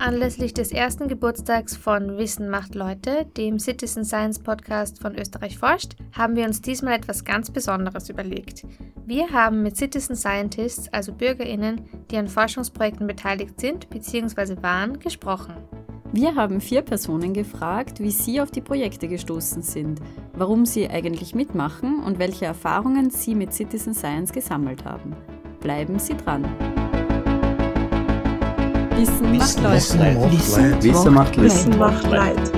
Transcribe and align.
Anlässlich 0.00 0.54
des 0.54 0.72
ersten 0.72 1.08
Geburtstags 1.08 1.76
von 1.76 2.16
Wissen 2.16 2.48
macht 2.48 2.74
Leute, 2.74 3.26
dem 3.36 3.58
Citizen 3.58 4.02
Science 4.02 4.38
Podcast 4.38 4.98
von 4.98 5.14
Österreich 5.14 5.58
forscht, 5.58 5.94
haben 6.12 6.36
wir 6.36 6.46
uns 6.46 6.62
diesmal 6.62 6.94
etwas 6.94 7.22
ganz 7.22 7.50
Besonderes 7.50 8.08
überlegt. 8.08 8.64
Wir 9.04 9.30
haben 9.30 9.62
mit 9.62 9.76
Citizen 9.76 10.16
Scientists, 10.16 10.90
also 10.90 11.12
Bürgerinnen, 11.12 11.82
die 12.10 12.16
an 12.16 12.28
Forschungsprojekten 12.28 13.06
beteiligt 13.06 13.60
sind 13.60 13.90
bzw. 13.90 14.62
waren, 14.62 14.98
gesprochen. 14.98 15.52
Wir 16.12 16.34
haben 16.34 16.62
vier 16.62 16.80
Personen 16.80 17.34
gefragt, 17.34 18.00
wie 18.00 18.10
sie 18.10 18.40
auf 18.40 18.50
die 18.50 18.62
Projekte 18.62 19.06
gestoßen 19.06 19.60
sind, 19.60 20.00
warum 20.32 20.64
sie 20.64 20.88
eigentlich 20.88 21.34
mitmachen 21.34 22.02
und 22.02 22.18
welche 22.18 22.46
Erfahrungen 22.46 23.10
sie 23.10 23.34
mit 23.34 23.52
Citizen 23.52 23.92
Science 23.92 24.32
gesammelt 24.32 24.86
haben. 24.86 25.14
Bleiben 25.60 25.98
Sie 25.98 26.16
dran! 26.16 26.69
Wissen 29.00 29.38
macht 29.38 29.60
Leid. 29.60 29.76
Wissen 30.82 31.14
macht 31.14 31.36
Leid. 31.36 31.44
Wissen 31.46 31.78
macht 31.78 32.06
Leid. 32.06 32.52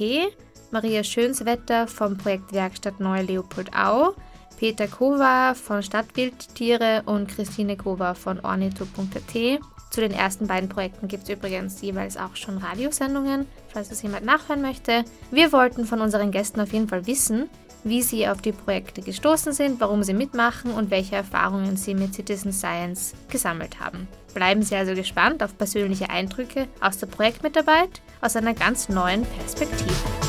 Maria 0.73 1.05
Schönswetter 1.05 1.87
vom 1.87 2.19
Projekt 2.19 2.53
Werkstatt 2.53 3.01
Neu 3.01 3.23
Leopoldau, 3.23 4.15
Peter 4.59 4.87
Kova 4.87 5.55
von 5.55 5.83
Stadtbildtiere 5.83 7.03
und 7.07 7.29
Christine 7.29 7.77
Kova 7.77 8.15
von 8.15 8.41
ornito.at. 8.41 9.61
Zu 9.91 10.01
den 10.01 10.13
ersten 10.13 10.47
beiden 10.47 10.69
Projekten 10.69 11.07
gibt 11.07 11.25
es 11.25 11.29
übrigens 11.29 11.81
jeweils 11.81 12.17
auch 12.17 12.35
schon 12.35 12.59
Radiosendungen, 12.59 13.47
falls 13.69 13.91
das 13.91 14.03
jemand 14.03 14.25
nachhören 14.25 14.63
möchte. 14.63 15.05
Wir 15.31 15.53
wollten 15.53 15.87
von 15.87 16.01
unseren 16.01 16.33
Gästen 16.33 16.61
auf 16.61 16.73
jeden 16.73 16.89
Fall 16.89 17.07
wissen, 17.07 17.49
wie 17.85 18.03
sie 18.03 18.27
auf 18.27 18.41
die 18.41 18.53
Projekte 18.53 19.03
gestoßen 19.03 19.53
sind, 19.53 19.79
warum 19.81 20.03
sie 20.03 20.15
mitmachen 20.15 20.73
und 20.73 20.91
welche 20.91 21.17
Erfahrungen 21.17 21.77
sie 21.77 21.95
mit 21.95 22.15
Citizen 22.15 22.53
Science 22.53 23.15
gesammelt 23.29 23.79
haben. 23.79 24.09
Bleiben 24.33 24.63
Sie 24.63 24.75
also 24.75 24.95
gespannt 24.95 25.43
auf 25.43 25.57
persönliche 25.57 26.11
Eindrücke 26.11 26.67
aus 26.81 26.99
der 26.99 27.07
Projektmitarbeit 27.07 28.03
aus 28.21 28.35
einer 28.35 28.55
ganz 28.55 28.89
neuen 28.89 29.25
Perspektive. 29.25 30.24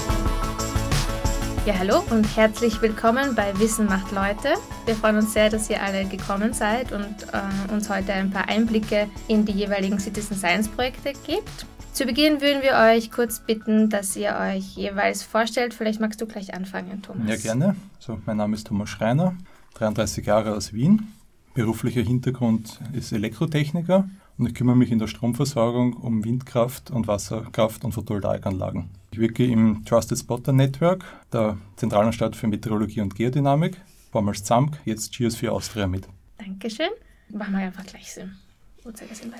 Ja, 1.65 1.79
hallo 1.79 2.03
und 2.11 2.37
herzlich 2.37 2.79
willkommen 2.83 3.33
bei 3.33 3.57
Wissen 3.57 3.87
macht 3.87 4.11
Leute. 4.11 4.53
Wir 4.85 4.95
freuen 4.95 5.15
uns 5.15 5.33
sehr, 5.33 5.49
dass 5.49 5.67
ihr 5.67 5.81
alle 5.81 6.05
gekommen 6.05 6.53
seid 6.53 6.91
und 6.91 7.03
äh, 7.33 7.73
uns 7.73 7.89
heute 7.89 8.13
ein 8.13 8.29
paar 8.29 8.47
Einblicke 8.47 9.07
in 9.27 9.45
die 9.45 9.53
jeweiligen 9.53 9.99
Citizen 9.99 10.37
Science 10.37 10.67
Projekte 10.67 11.13
gebt. 11.25 11.65
Zu 11.91 12.05
Beginn 12.05 12.39
würden 12.39 12.61
wir 12.61 12.73
euch 12.75 13.09
kurz 13.09 13.39
bitten, 13.39 13.89
dass 13.89 14.15
ihr 14.15 14.37
euch 14.39 14.75
jeweils 14.75 15.23
vorstellt. 15.23 15.73
Vielleicht 15.73 15.99
magst 15.99 16.21
du 16.21 16.27
gleich 16.27 16.53
anfangen, 16.53 17.01
Thomas. 17.01 17.27
Ja, 17.27 17.35
gerne. 17.35 17.75
So, 17.97 18.19
mein 18.27 18.37
Name 18.37 18.55
ist 18.55 18.67
Thomas 18.67 18.89
Schreiner, 18.89 19.35
33 19.73 20.23
Jahre 20.23 20.53
aus 20.53 20.71
Wien. 20.71 21.13
Beruflicher 21.55 22.01
Hintergrund 22.01 22.79
ist 22.93 23.11
Elektrotechniker 23.11 24.07
und 24.37 24.45
ich 24.45 24.53
kümmere 24.53 24.75
mich 24.75 24.91
in 24.91 24.99
der 24.99 25.07
Stromversorgung 25.07 25.93
um 25.93 26.23
Windkraft 26.23 26.91
und 26.91 27.07
Wasserkraft 27.07 27.83
und 27.85 27.93
Photovoltaikanlagen. 27.93 28.91
Ich 29.15 29.21
wirke 29.21 29.45
im 29.45 29.85
Trusted 29.85 30.19
Spotter 30.19 30.51
Network 30.51 31.05
der 31.31 31.57
Zentralanstalt 31.77 32.35
für 32.35 32.47
Meteorologie 32.47 32.99
und 32.99 33.15
Geodynamik, 33.15 33.79
vormals 34.11 34.43
ZAMK, 34.43 34.77
jetzt 34.83 35.13
GS4 35.13 35.47
Austria 35.47 35.87
mit. 35.87 36.05
Dankeschön. 36.37 36.89
Machen 37.29 37.53
wir 37.53 37.61
einfach 37.61 37.85
gleich 37.85 38.11
Sinn. 38.11 38.33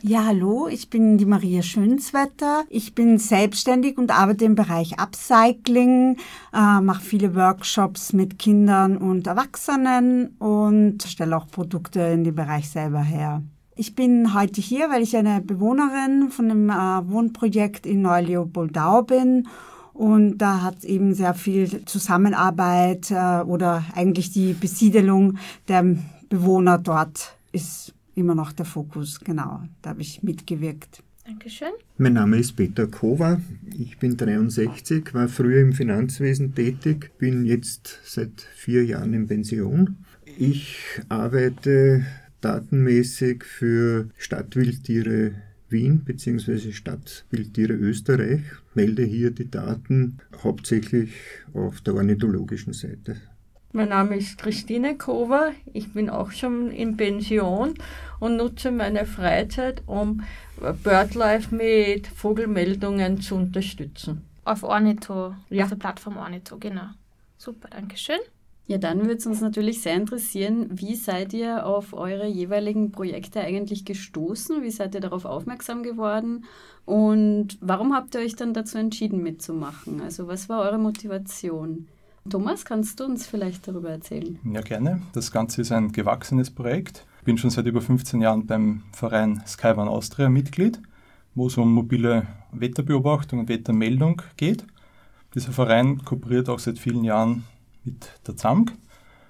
Ja, 0.02 0.28
hallo, 0.28 0.70
ich 0.70 0.90
bin 0.90 1.18
die 1.18 1.26
Maria 1.26 1.62
Schönswetter. 1.62 2.64
Ich 2.70 2.96
bin 2.96 3.18
selbstständig 3.18 3.98
und 3.98 4.18
arbeite 4.18 4.46
im 4.46 4.56
Bereich 4.56 4.98
Upcycling, 4.98 6.20
äh, 6.54 6.80
mache 6.80 7.04
viele 7.04 7.36
Workshops 7.36 8.14
mit 8.14 8.40
Kindern 8.40 8.96
und 8.96 9.28
Erwachsenen 9.28 10.38
und 10.38 11.04
stelle 11.04 11.36
auch 11.36 11.48
Produkte 11.48 12.00
in 12.00 12.24
dem 12.24 12.36
Bereich 12.36 12.70
selber 12.70 13.02
her. 13.02 13.44
Ich 13.78 13.94
bin 13.94 14.34
heute 14.34 14.62
hier, 14.62 14.90
weil 14.90 15.04
ich 15.04 15.18
eine 15.18 15.42
Bewohnerin 15.42 16.30
von 16.30 16.50
einem 16.50 16.70
äh, 16.70 17.12
Wohnprojekt 17.12 17.86
in 17.86 18.02
Neu-Leopoldau 18.04 19.04
bin. 19.04 19.50
Und 19.94 20.38
da 20.38 20.62
hat 20.62 20.86
eben 20.86 21.14
sehr 21.14 21.34
viel 21.34 21.84
Zusammenarbeit 21.84 23.12
äh, 23.12 23.42
oder 23.42 23.84
eigentlich 23.94 24.32
die 24.32 24.54
Besiedelung 24.54 25.38
der 25.68 25.98
Bewohner 26.30 26.78
dort 26.78 27.36
ist 27.52 27.94
immer 28.16 28.34
noch 28.34 28.54
der 28.54 28.66
Fokus. 28.66 29.20
Genau, 29.20 29.62
da 29.82 29.90
habe 29.90 30.02
ich 30.02 30.24
mitgewirkt. 30.24 31.04
Dankeschön. 31.26 31.72
Mein 31.98 32.14
Name 32.14 32.38
ist 32.38 32.56
Peter 32.56 32.88
Kova. 32.88 33.42
Ich 33.78 33.98
bin 33.98 34.16
63, 34.16 35.14
war 35.14 35.28
früher 35.28 35.62
im 35.62 35.74
Finanzwesen 35.74 36.56
tätig, 36.56 37.12
bin 37.18 37.46
jetzt 37.46 38.00
seit 38.06 38.42
vier 38.56 38.86
Jahren 38.86 39.14
in 39.14 39.28
Pension. 39.28 39.98
Ich 40.38 40.78
arbeite 41.10 42.06
datenmäßig 42.46 43.44
für 43.44 44.10
Stadtwildtiere 44.18 45.32
Wien 45.70 46.06
bzw. 46.06 46.72
Stadtwildtiere 46.72 47.74
Österreich, 47.74 48.42
melde 48.76 49.04
hier 49.04 49.32
die 49.32 49.50
Daten 49.50 50.20
hauptsächlich 50.44 51.12
auf 51.56 51.82
der 51.82 51.96
ornithologischen 51.96 52.74
Seite. 52.74 53.18
Mein 53.74 53.90
Name 53.90 54.16
ist 54.18 54.38
Christine 54.38 54.96
Kover. 54.96 55.54
Ich 55.74 55.92
bin 55.92 56.10
auch 56.10 56.32
schon 56.32 56.72
in 56.72 56.96
Pension 56.96 57.74
und 58.20 58.38
nutze 58.38 58.72
meine 58.72 59.06
Freizeit, 59.06 59.82
um 59.88 60.22
BirdLife 60.84 61.54
mit 61.54 62.08
Vogelmeldungen 62.08 63.20
zu 63.22 63.36
unterstützen. 63.36 64.22
Auf 64.46 64.62
Ornito, 64.62 65.36
ja. 65.50 65.64
auf 65.64 65.70
der 65.72 65.78
Plattform 65.78 66.18
Ornito, 66.18 66.58
genau. 66.58 66.90
Super, 67.38 67.70
danke 67.72 67.98
schön. 67.98 68.20
Ja, 68.68 68.80
dann 68.80 69.02
würde 69.02 69.16
es 69.16 69.26
uns 69.28 69.42
natürlich 69.42 69.82
sehr 69.82 69.96
interessieren, 69.96 70.70
wie 70.72 70.96
seid 70.96 71.34
ihr 71.34 71.68
auf 71.68 71.94
eure 71.94 72.26
jeweiligen 72.26 72.92
Projekte 72.92 73.42
eigentlich 73.42 73.86
gestoßen? 73.86 74.64
Wie 74.64 74.72
seid 74.72 74.96
ihr 74.96 75.02
darauf 75.02 75.26
aufmerksam 75.26 75.84
geworden? 75.84 76.46
Und 76.86 77.60
warum 77.62 77.94
habt 77.94 78.16
ihr 78.16 78.22
euch 78.22 78.36
dann 78.36 78.56
dazu 78.56 78.80
entschieden 78.80 79.22
mitzumachen? 79.22 80.02
Also 80.02 80.28
was 80.28 80.50
war 80.50 80.62
eure 80.64 80.80
Motivation? 80.80 81.88
Thomas, 82.28 82.66
kannst 82.66 83.00
du 83.00 83.06
uns 83.06 83.28
vielleicht 83.28 83.68
darüber 83.68 83.92
erzählen? 83.92 84.40
Ja, 84.52 84.62
gerne. 84.62 85.00
Das 85.14 85.32
Ganze 85.32 85.62
ist 85.62 85.72
ein 85.72 85.92
gewachsenes 85.92 86.50
Projekt. 86.50 87.06
Ich 87.20 87.26
bin 87.26 87.38
schon 87.38 87.52
seit 87.52 87.68
über 87.68 87.82
15 87.82 88.20
Jahren 88.20 88.48
beim 88.48 88.82
Verein 88.94 89.44
Skyone 89.46 89.90
Austria 89.90 90.28
Mitglied, 90.28 90.82
wo 91.36 91.48
es 91.48 91.58
um 91.58 91.72
mobile 91.72 92.26
Wetterbeobachtung 92.52 93.42
und 93.42 93.50
Wettermeldung 93.50 94.24
geht. 94.38 94.66
Dieser 95.36 95.52
Verein 95.52 96.04
kooperiert 96.04 96.50
auch 96.50 96.58
seit 96.58 96.80
vielen 96.80 97.04
Jahren 97.04 97.44
mit 97.86 98.10
der 98.28 98.36
ZAMG 98.36 98.72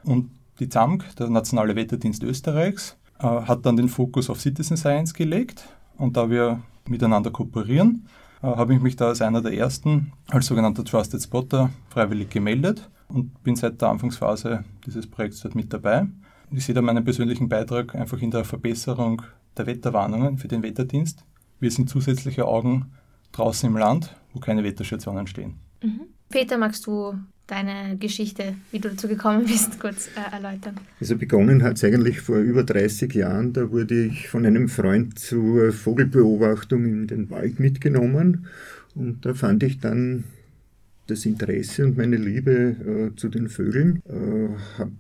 und 0.04 0.32
die 0.60 0.70
ZAMG, 0.70 1.04
der 1.20 1.30
Nationale 1.30 1.76
Wetterdienst 1.76 2.24
Österreichs, 2.24 2.98
äh, 3.20 3.24
hat 3.24 3.66
dann 3.66 3.76
den 3.76 3.90
Fokus 3.90 4.30
auf 4.30 4.40
Citizen 4.40 4.78
Science 4.78 5.14
gelegt 5.14 5.68
und 5.98 6.18
da 6.18 6.30
wir 6.30 6.62
miteinander 6.88 7.32
kooperieren, 7.32 8.08
äh, 8.42 8.48
habe 8.48 8.74
ich 8.74 8.82
mich 8.82 8.96
da 8.96 9.08
als 9.08 9.22
einer 9.22 9.42
der 9.42 9.54
ersten 9.54 10.14
als 10.30 10.46
sogenannter 10.46 10.84
Trusted 10.84 11.22
Spotter 11.22 11.70
freiwillig 11.90 12.30
gemeldet 12.30 12.90
und 13.08 13.44
bin 13.44 13.56
seit 13.56 13.82
der 13.82 13.90
Anfangsphase 13.90 14.64
dieses 14.86 15.08
Projekts 15.08 15.42
dort 15.42 15.56
mit 15.56 15.72
dabei. 15.74 16.08
Ich 16.52 16.66
sehe 16.66 16.76
da 16.76 16.82
meinen 16.82 17.04
persönlichen 17.04 17.50
Beitrag 17.50 17.96
einfach 17.96 18.22
in 18.22 18.32
der 18.32 18.46
Verbesserung 18.46 19.24
der 19.58 19.66
Wetterwarnungen 19.66 20.38
für 20.38 20.48
den 20.48 20.64
Wetterdienst. 20.64 21.26
Wir 21.60 21.72
sind 21.72 21.90
zusätzliche 21.90 22.46
Augen 22.46 22.92
draußen 23.32 23.68
im 23.68 23.78
Land, 23.78 24.16
wo 24.34 24.40
keine 24.40 24.64
Wetterstationen 24.64 25.28
stehen. 25.28 25.56
Mhm. 25.82 26.02
Peter, 26.30 26.58
magst 26.58 26.88
du 26.88 27.14
deine 27.48 27.98
Geschichte, 27.98 28.56
wie 28.72 28.80
du 28.80 28.90
dazu 28.90 29.08
gekommen 29.08 29.46
bist, 29.46 29.80
kurz 29.80 30.10
äh, 30.16 30.36
erläutern? 30.36 30.76
Also 31.00 31.18
begonnen 31.18 31.64
hat 31.64 31.78
es 31.78 31.84
eigentlich 31.84 32.22
vor 32.22 32.38
über 32.38 32.64
30 32.64 33.14
Jahren. 33.14 33.54
Da 33.54 33.72
wurde 33.72 34.06
ich 34.06 34.28
von 34.28 34.46
einem 34.46 34.68
Freund 34.68 35.20
zur 35.20 35.72
Vogelbeobachtung 35.72 36.86
in 36.86 37.08
den 37.08 37.30
Wald 37.30 37.60
mitgenommen 37.60 38.48
und 38.96 39.26
da 39.26 39.34
fand 39.34 39.64
ich 39.64 39.80
dann 39.80 40.24
das 41.08 41.26
Interesse 41.26 41.86
und 41.86 41.98
meine 41.98 42.18
Liebe 42.18 43.12
äh, 43.14 43.16
zu 43.16 43.30
den 43.30 43.50
Vögeln. 43.50 44.02
Äh, 44.08 44.80
habe 44.80 44.92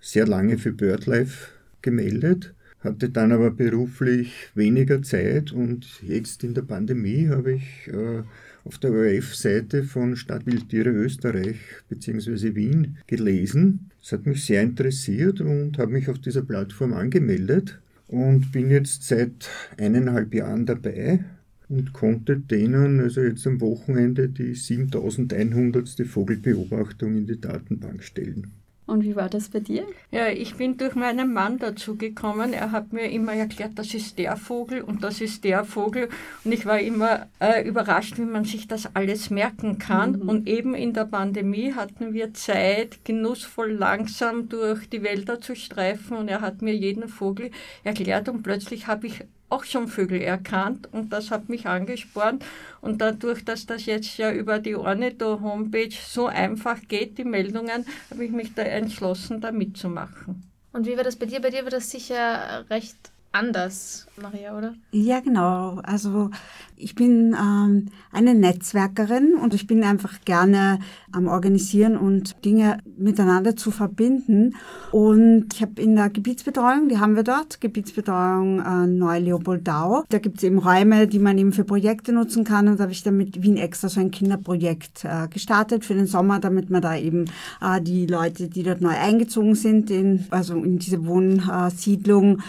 sehr 0.00 0.26
lange 0.26 0.58
für 0.58 0.72
BirdLife 0.72 1.48
gemeldet, 1.82 2.54
hatte 2.80 3.10
dann 3.10 3.32
aber 3.32 3.50
beruflich 3.50 4.50
weniger 4.54 5.02
Zeit 5.02 5.52
und 5.52 6.02
jetzt 6.02 6.42
in 6.42 6.54
der 6.54 6.62
Pandemie 6.62 7.28
habe 7.28 7.52
ich 7.52 7.88
äh, 7.88 8.22
auf 8.66 8.78
der 8.78 8.90
ORF-Seite 8.90 9.84
von 9.84 10.16
Stadtwildtiere 10.16 10.90
Österreich 10.90 11.56
bzw. 11.88 12.54
Wien 12.56 12.98
gelesen. 13.06 13.90
Das 14.00 14.12
hat 14.12 14.26
mich 14.26 14.44
sehr 14.44 14.62
interessiert 14.62 15.40
und 15.40 15.78
habe 15.78 15.92
mich 15.92 16.08
auf 16.08 16.18
dieser 16.18 16.42
Plattform 16.42 16.92
angemeldet 16.92 17.78
und 18.08 18.50
bin 18.52 18.70
jetzt 18.70 19.04
seit 19.04 19.48
eineinhalb 19.78 20.34
Jahren 20.34 20.66
dabei 20.66 21.24
und 21.68 21.92
konnte 21.92 22.38
denen 22.38 23.00
also 23.00 23.20
jetzt 23.22 23.46
am 23.46 23.60
Wochenende 23.60 24.28
die 24.28 24.54
7100. 24.54 26.06
Vogelbeobachtung 26.06 27.16
in 27.16 27.26
die 27.26 27.40
Datenbank 27.40 28.02
stellen. 28.02 28.52
Und 28.86 29.02
wie 29.02 29.16
war 29.16 29.28
das 29.28 29.48
bei 29.48 29.58
dir? 29.58 29.84
Ja, 30.12 30.28
ich 30.28 30.54
bin 30.54 30.76
durch 30.76 30.94
meinen 30.94 31.32
Mann 31.32 31.58
dazu 31.58 31.96
gekommen. 31.96 32.52
Er 32.52 32.70
hat 32.70 32.92
mir 32.92 33.10
immer 33.10 33.32
erklärt, 33.32 33.72
das 33.74 33.92
ist 33.94 34.16
der 34.16 34.36
Vogel 34.36 34.80
und 34.80 35.02
das 35.02 35.20
ist 35.20 35.42
der 35.42 35.64
Vogel. 35.64 36.08
Und 36.44 36.52
ich 36.52 36.66
war 36.66 36.78
immer 36.78 37.26
äh, 37.40 37.66
überrascht, 37.68 38.16
wie 38.18 38.24
man 38.24 38.44
sich 38.44 38.68
das 38.68 38.94
alles 38.94 39.30
merken 39.30 39.78
kann. 39.78 40.20
Mhm. 40.20 40.28
Und 40.28 40.46
eben 40.46 40.74
in 40.74 40.92
der 40.92 41.04
Pandemie 41.04 41.74
hatten 41.74 42.12
wir 42.12 42.32
Zeit, 42.32 43.04
genussvoll 43.04 43.72
langsam 43.72 44.48
durch 44.48 44.88
die 44.88 45.02
Wälder 45.02 45.40
zu 45.40 45.56
streifen. 45.56 46.16
Und 46.16 46.28
er 46.28 46.40
hat 46.40 46.62
mir 46.62 46.74
jeden 46.74 47.08
Vogel 47.08 47.50
erklärt. 47.82 48.28
Und 48.28 48.42
plötzlich 48.42 48.86
habe 48.86 49.08
ich 49.08 49.24
auch 49.48 49.64
schon 49.64 49.88
Vögel 49.88 50.20
erkannt 50.20 50.88
und 50.92 51.12
das 51.12 51.30
hat 51.30 51.48
mich 51.48 51.66
angespornt. 51.66 52.44
Und 52.80 53.00
dadurch, 53.00 53.44
dass 53.44 53.66
das 53.66 53.86
jetzt 53.86 54.16
ja 54.16 54.32
über 54.32 54.58
die 54.58 54.74
Ornitho-Homepage 54.74 55.94
so 56.06 56.26
einfach 56.26 56.78
geht, 56.88 57.18
die 57.18 57.24
Meldungen, 57.24 57.86
habe 58.10 58.24
ich 58.24 58.30
mich 58.30 58.54
da 58.54 58.62
entschlossen, 58.62 59.40
da 59.40 59.52
mitzumachen. 59.52 60.42
Und 60.72 60.86
wie 60.86 60.96
war 60.96 61.04
das 61.04 61.16
bei 61.16 61.26
dir? 61.26 61.40
Bei 61.40 61.50
dir 61.50 61.62
war 61.62 61.70
das 61.70 61.90
sicher 61.90 62.64
recht 62.68 62.96
anders, 63.36 64.06
Maria, 64.20 64.56
oder? 64.56 64.74
Ja, 64.92 65.20
genau. 65.20 65.80
Also 65.82 66.30
ich 66.76 66.94
bin 66.94 67.34
ähm, 67.38 67.86
eine 68.12 68.34
Netzwerkerin 68.34 69.34
und 69.34 69.54
ich 69.54 69.66
bin 69.66 69.82
einfach 69.82 70.24
gerne 70.24 70.78
am 71.12 71.26
Organisieren 71.26 71.96
und 71.96 72.44
Dinge 72.44 72.78
miteinander 72.98 73.56
zu 73.56 73.70
verbinden. 73.70 74.54
Und 74.92 75.46
ich 75.54 75.62
habe 75.62 75.80
in 75.80 75.96
der 75.96 76.10
Gebietsbetreuung, 76.10 76.88
die 76.88 76.98
haben 76.98 77.16
wir 77.16 77.22
dort, 77.22 77.60
Gebietsbetreuung 77.60 78.60
äh, 78.60 78.86
Neu-Leopoldau. 78.86 80.04
Da 80.08 80.18
gibt 80.18 80.38
es 80.38 80.44
eben 80.44 80.58
Räume, 80.58 81.06
die 81.06 81.18
man 81.18 81.38
eben 81.38 81.52
für 81.52 81.64
Projekte 81.64 82.12
nutzen 82.12 82.44
kann. 82.44 82.68
Und 82.68 82.78
da 82.78 82.84
habe 82.84 82.92
ich 82.92 83.02
dann 83.02 83.16
mit 83.16 83.42
Wien 83.42 83.56
extra 83.56 83.88
so 83.88 84.00
ein 84.00 84.10
Kinderprojekt 84.10 85.04
äh, 85.04 85.28
gestartet 85.28 85.84
für 85.84 85.94
den 85.94 86.06
Sommer, 86.06 86.40
damit 86.40 86.70
man 86.70 86.82
da 86.82 86.96
eben 86.96 87.26
äh, 87.60 87.80
die 87.80 88.06
Leute, 88.06 88.48
die 88.48 88.62
dort 88.62 88.80
neu 88.80 88.96
eingezogen 88.96 89.54
sind, 89.54 89.90
in, 89.90 90.26
also 90.30 90.54
in 90.56 90.78
diese 90.78 91.06
Wohnsiedlung, 91.06 92.42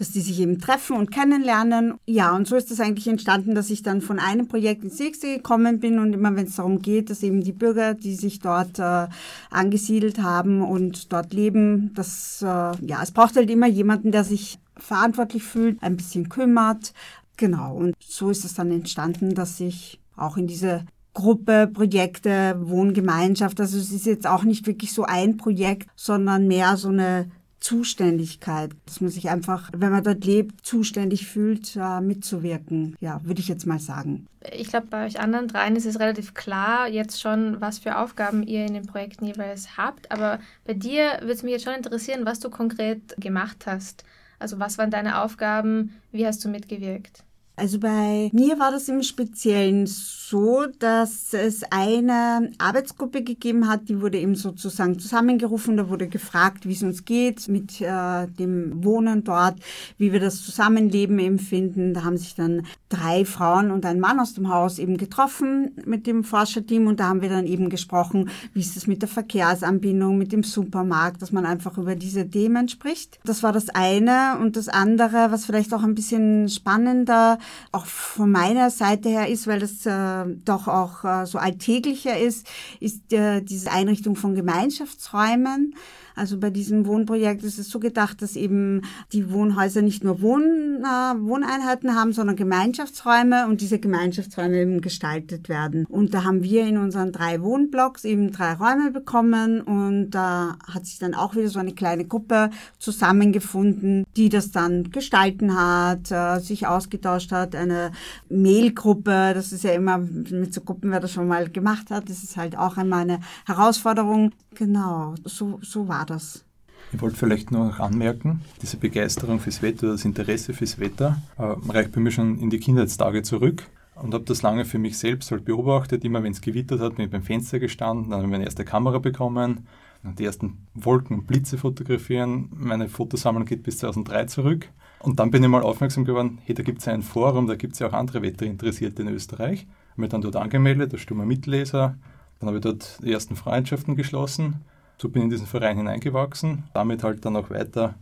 dass 0.00 0.12
die 0.12 0.22
sich 0.22 0.40
eben 0.40 0.58
treffen 0.58 0.96
und 0.96 1.10
kennenlernen. 1.10 1.98
Ja, 2.06 2.34
und 2.34 2.48
so 2.48 2.56
ist 2.56 2.70
das 2.70 2.80
eigentlich 2.80 3.06
entstanden, 3.06 3.54
dass 3.54 3.68
ich 3.68 3.82
dann 3.82 4.00
von 4.00 4.18
einem 4.18 4.48
Projekt 4.48 4.82
ins 4.82 4.98
nächste 4.98 5.36
gekommen 5.36 5.78
bin 5.78 5.98
und 5.98 6.14
immer 6.14 6.34
wenn 6.34 6.46
es 6.46 6.56
darum 6.56 6.80
geht, 6.80 7.10
dass 7.10 7.22
eben 7.22 7.42
die 7.42 7.52
Bürger, 7.52 7.92
die 7.92 8.14
sich 8.14 8.38
dort 8.38 8.78
äh, 8.78 9.08
angesiedelt 9.50 10.22
haben 10.22 10.62
und 10.62 11.12
dort 11.12 11.34
leben, 11.34 11.92
dass, 11.92 12.40
äh, 12.40 12.46
ja, 12.46 13.02
es 13.02 13.10
braucht 13.10 13.36
halt 13.36 13.50
immer 13.50 13.66
jemanden, 13.66 14.10
der 14.10 14.24
sich 14.24 14.58
verantwortlich 14.74 15.42
fühlt, 15.42 15.82
ein 15.82 15.98
bisschen 15.98 16.30
kümmert. 16.30 16.94
Genau, 17.36 17.76
und 17.76 17.94
so 18.00 18.30
ist 18.30 18.46
es 18.46 18.54
dann 18.54 18.70
entstanden, 18.70 19.34
dass 19.34 19.60
ich 19.60 20.00
auch 20.16 20.38
in 20.38 20.46
diese 20.46 20.86
Gruppe, 21.12 21.68
Projekte, 21.70 22.56
Wohngemeinschaft. 22.58 23.60
Also 23.60 23.76
es 23.76 23.92
ist 23.92 24.06
jetzt 24.06 24.26
auch 24.26 24.44
nicht 24.44 24.66
wirklich 24.66 24.94
so 24.94 25.04
ein 25.04 25.36
Projekt, 25.36 25.90
sondern 25.94 26.48
mehr 26.48 26.78
so 26.78 26.88
eine 26.88 27.30
Zuständigkeit, 27.60 28.70
dass 28.86 29.00
man 29.00 29.10
sich 29.10 29.28
einfach, 29.28 29.70
wenn 29.76 29.92
man 29.92 30.02
dort 30.02 30.24
lebt, 30.24 30.64
zuständig 30.66 31.26
fühlt, 31.26 31.76
äh, 31.76 32.00
mitzuwirken. 32.00 32.96
Ja, 33.00 33.20
würde 33.24 33.40
ich 33.40 33.48
jetzt 33.48 33.66
mal 33.66 33.78
sagen. 33.78 34.26
Ich 34.52 34.68
glaube, 34.68 34.86
bei 34.88 35.06
euch 35.06 35.20
anderen 35.20 35.48
dreien 35.48 35.76
ist 35.76 35.84
es 35.84 36.00
relativ 36.00 36.32
klar 36.32 36.88
jetzt 36.88 37.20
schon, 37.20 37.60
was 37.60 37.78
für 37.78 37.98
Aufgaben 37.98 38.42
ihr 38.42 38.64
in 38.64 38.74
den 38.74 38.86
Projekten 38.86 39.26
jeweils 39.26 39.76
habt. 39.76 40.10
Aber 40.10 40.40
bei 40.64 40.72
dir 40.72 41.18
würde 41.20 41.32
es 41.32 41.42
mich 41.42 41.52
jetzt 41.52 41.64
schon 41.64 41.74
interessieren, 41.74 42.24
was 42.24 42.40
du 42.40 42.48
konkret 42.48 43.14
gemacht 43.18 43.66
hast. 43.66 44.04
Also 44.38 44.58
was 44.58 44.78
waren 44.78 44.90
deine 44.90 45.22
Aufgaben? 45.22 46.00
Wie 46.12 46.26
hast 46.26 46.42
du 46.44 46.48
mitgewirkt? 46.48 47.24
Also 47.60 47.78
bei 47.78 48.30
mir 48.32 48.58
war 48.58 48.70
das 48.70 48.88
im 48.88 49.02
Speziellen 49.02 49.86
so, 49.86 50.64
dass 50.78 51.34
es 51.34 51.62
eine 51.70 52.52
Arbeitsgruppe 52.56 53.22
gegeben 53.22 53.68
hat, 53.68 53.90
die 53.90 54.00
wurde 54.00 54.18
eben 54.18 54.34
sozusagen 54.34 54.98
zusammengerufen. 54.98 55.76
Da 55.76 55.90
wurde 55.90 56.08
gefragt, 56.08 56.66
wie 56.66 56.72
es 56.72 56.82
uns 56.82 57.04
geht 57.04 57.48
mit 57.48 57.82
äh, 57.82 58.28
dem 58.28 58.82
Wohnen 58.82 59.24
dort, 59.24 59.56
wie 59.98 60.10
wir 60.12 60.20
das 60.20 60.42
Zusammenleben 60.42 61.18
empfinden. 61.18 61.92
Da 61.92 62.04
haben 62.04 62.16
sich 62.16 62.34
dann 62.34 62.62
drei 62.88 63.26
Frauen 63.26 63.70
und 63.70 63.84
ein 63.84 64.00
Mann 64.00 64.20
aus 64.20 64.32
dem 64.32 64.48
Haus 64.48 64.78
eben 64.78 64.96
getroffen 64.96 65.72
mit 65.84 66.06
dem 66.06 66.24
Forscherteam 66.24 66.86
und 66.86 67.00
da 67.00 67.08
haben 67.08 67.20
wir 67.22 67.28
dann 67.28 67.46
eben 67.46 67.68
gesprochen, 67.68 68.30
wie 68.54 68.60
ist 68.60 68.76
es 68.76 68.86
mit 68.86 69.02
der 69.02 69.08
Verkehrsanbindung, 69.08 70.16
mit 70.16 70.32
dem 70.32 70.44
Supermarkt, 70.44 71.20
dass 71.20 71.30
man 71.30 71.44
einfach 71.44 71.76
über 71.76 71.94
diese 71.94 72.28
Themen 72.28 72.68
spricht. 72.68 73.18
Das 73.24 73.42
war 73.42 73.52
das 73.52 73.68
eine 73.68 74.38
und 74.40 74.56
das 74.56 74.68
andere, 74.68 75.30
was 75.30 75.44
vielleicht 75.44 75.74
auch 75.74 75.82
ein 75.82 75.94
bisschen 75.94 76.48
spannender 76.48 77.38
auch 77.72 77.86
von 77.86 78.30
meiner 78.30 78.70
Seite 78.70 79.08
her 79.08 79.28
ist, 79.28 79.46
weil 79.46 79.60
das 79.60 79.86
äh, 79.86 80.24
doch 80.44 80.68
auch 80.68 81.04
äh, 81.04 81.26
so 81.26 81.38
alltäglicher 81.38 82.18
ist, 82.18 82.46
ist 82.80 83.12
äh, 83.12 83.42
diese 83.42 83.70
Einrichtung 83.70 84.16
von 84.16 84.34
Gemeinschaftsräumen. 84.34 85.74
Also 86.20 86.38
bei 86.38 86.50
diesem 86.50 86.84
Wohnprojekt 86.84 87.42
ist 87.44 87.58
es 87.58 87.70
so 87.70 87.80
gedacht, 87.80 88.20
dass 88.20 88.36
eben 88.36 88.82
die 89.10 89.32
Wohnhäuser 89.32 89.80
nicht 89.80 90.04
nur 90.04 90.20
Wohn, 90.20 90.84
äh, 90.84 91.18
Wohneinheiten 91.18 91.94
haben, 91.94 92.12
sondern 92.12 92.36
Gemeinschaftsräume 92.36 93.46
und 93.48 93.62
diese 93.62 93.78
Gemeinschaftsräume 93.78 94.60
eben 94.60 94.82
gestaltet 94.82 95.48
werden. 95.48 95.86
Und 95.86 96.12
da 96.12 96.24
haben 96.24 96.42
wir 96.42 96.66
in 96.66 96.76
unseren 96.76 97.10
drei 97.10 97.40
Wohnblocks 97.40 98.04
eben 98.04 98.32
drei 98.32 98.52
Räume 98.52 98.90
bekommen 98.90 99.62
und 99.62 100.10
da 100.10 100.58
hat 100.70 100.84
sich 100.84 100.98
dann 100.98 101.14
auch 101.14 101.34
wieder 101.34 101.48
so 101.48 101.58
eine 101.58 101.72
kleine 101.72 102.04
Gruppe 102.04 102.50
zusammengefunden, 102.78 104.04
die 104.14 104.28
das 104.28 104.50
dann 104.50 104.90
gestalten 104.90 105.58
hat, 105.58 106.10
äh, 106.10 106.38
sich 106.40 106.66
ausgetauscht 106.66 107.32
hat, 107.32 107.54
eine 107.54 107.92
Mailgruppe, 108.28 109.32
das 109.32 109.52
ist 109.52 109.64
ja 109.64 109.72
immer 109.72 109.96
mit 109.96 110.52
so 110.52 110.60
Gruppen, 110.60 110.90
wer 110.90 111.00
das 111.00 111.12
schon 111.12 111.28
mal 111.28 111.48
gemacht 111.48 111.90
hat, 111.90 112.10
das 112.10 112.22
ist 112.22 112.36
halt 112.36 112.58
auch 112.58 112.76
immer 112.76 112.96
eine 112.96 113.20
Herausforderung. 113.46 114.32
Genau, 114.54 115.14
so, 115.24 115.60
so 115.62 115.88
war 115.88 116.09
das. 116.10 116.44
Ich 116.92 117.00
wollte 117.00 117.16
vielleicht 117.16 117.52
noch 117.52 117.78
anmerken, 117.78 118.40
diese 118.62 118.76
Begeisterung 118.76 119.38
fürs 119.38 119.62
Wetter, 119.62 119.92
das 119.92 120.04
Interesse 120.04 120.52
fürs 120.54 120.80
Wetter, 120.80 121.22
äh, 121.38 121.54
reicht 121.70 121.92
bei 121.92 122.00
mir 122.00 122.10
schon 122.10 122.38
in 122.38 122.50
die 122.50 122.58
Kindheitstage 122.58 123.22
zurück 123.22 123.62
und 123.94 124.12
habe 124.12 124.24
das 124.24 124.42
lange 124.42 124.64
für 124.64 124.78
mich 124.78 124.98
selbst 124.98 125.30
halt 125.30 125.44
beobachtet. 125.44 126.04
Immer 126.04 126.22
wenn 126.22 126.32
es 126.32 126.40
gewittert 126.40 126.80
hat, 126.80 126.96
bin 126.96 127.04
ich 127.04 127.10
beim 127.10 127.22
Fenster 127.22 127.60
gestanden, 127.60 128.10
dann 128.10 128.18
habe 128.18 128.24
ich 128.24 128.30
meine 128.30 128.44
erste 128.44 128.64
Kamera 128.64 128.98
bekommen, 128.98 129.68
die 130.02 130.24
ersten 130.24 130.66
Wolken 130.74 131.18
und 131.18 131.26
Blitze 131.26 131.58
fotografieren. 131.58 132.48
Meine 132.56 132.88
Fotosammlung 132.88 133.44
geht 133.44 133.62
bis 133.62 133.78
2003 133.78 134.24
zurück. 134.24 134.68
Und 135.00 135.20
dann 135.20 135.30
bin 135.30 135.42
ich 135.42 135.48
mal 135.48 135.62
aufmerksam 135.62 136.04
geworden, 136.04 136.38
hey, 136.44 136.54
da 136.54 136.62
gibt 136.62 136.78
es 136.78 136.86
ja 136.86 136.92
ein 136.92 137.02
Forum, 137.02 137.46
da 137.46 137.54
gibt 137.54 137.74
es 137.74 137.78
ja 137.78 137.88
auch 137.88 137.92
andere 137.92 138.22
Wetterinteressierte 138.22 139.02
in 139.02 139.08
Österreich. 139.08 139.66
Habe 139.92 140.00
mich 140.00 140.10
dann 140.10 140.22
dort 140.22 140.36
angemeldet, 140.36 140.92
als 140.92 141.02
stummer 141.02 141.24
Mitleser. 141.24 141.96
Dann 142.38 142.46
habe 142.48 142.58
ich 142.58 142.62
dort 142.62 142.98
die 143.02 143.12
ersten 143.12 143.36
Freundschaften 143.36 143.94
geschlossen 143.94 144.56
so 145.00 145.08
bin 145.08 145.22
ich 145.22 145.24
in 145.24 145.30
diesen 145.30 145.46
Verein 145.46 145.78
hineingewachsen, 145.78 146.64
damit 146.74 147.02
halt 147.02 147.24
dann 147.24 147.36
auch 147.36 147.50
weiter 147.50 147.94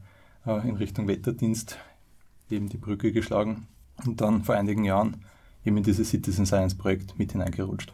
äh, 0.47 0.69
in 0.69 0.76
Richtung 0.76 1.07
Wetterdienst 1.07 1.78
eben 2.50 2.69
die 2.69 2.76
Brücke 2.76 3.12
geschlagen 3.12 3.69
und 4.05 4.21
dann 4.21 4.43
vor 4.43 4.57
einigen 4.57 4.85
Jahren 4.85 5.19
eben 5.64 5.76
in 5.76 5.85
dieses 5.85 6.11
Citizen 6.11 6.47
Science 6.47 6.75
Projekt 6.76 7.19
mit 7.19 7.33
hineingerutscht. 7.33 7.93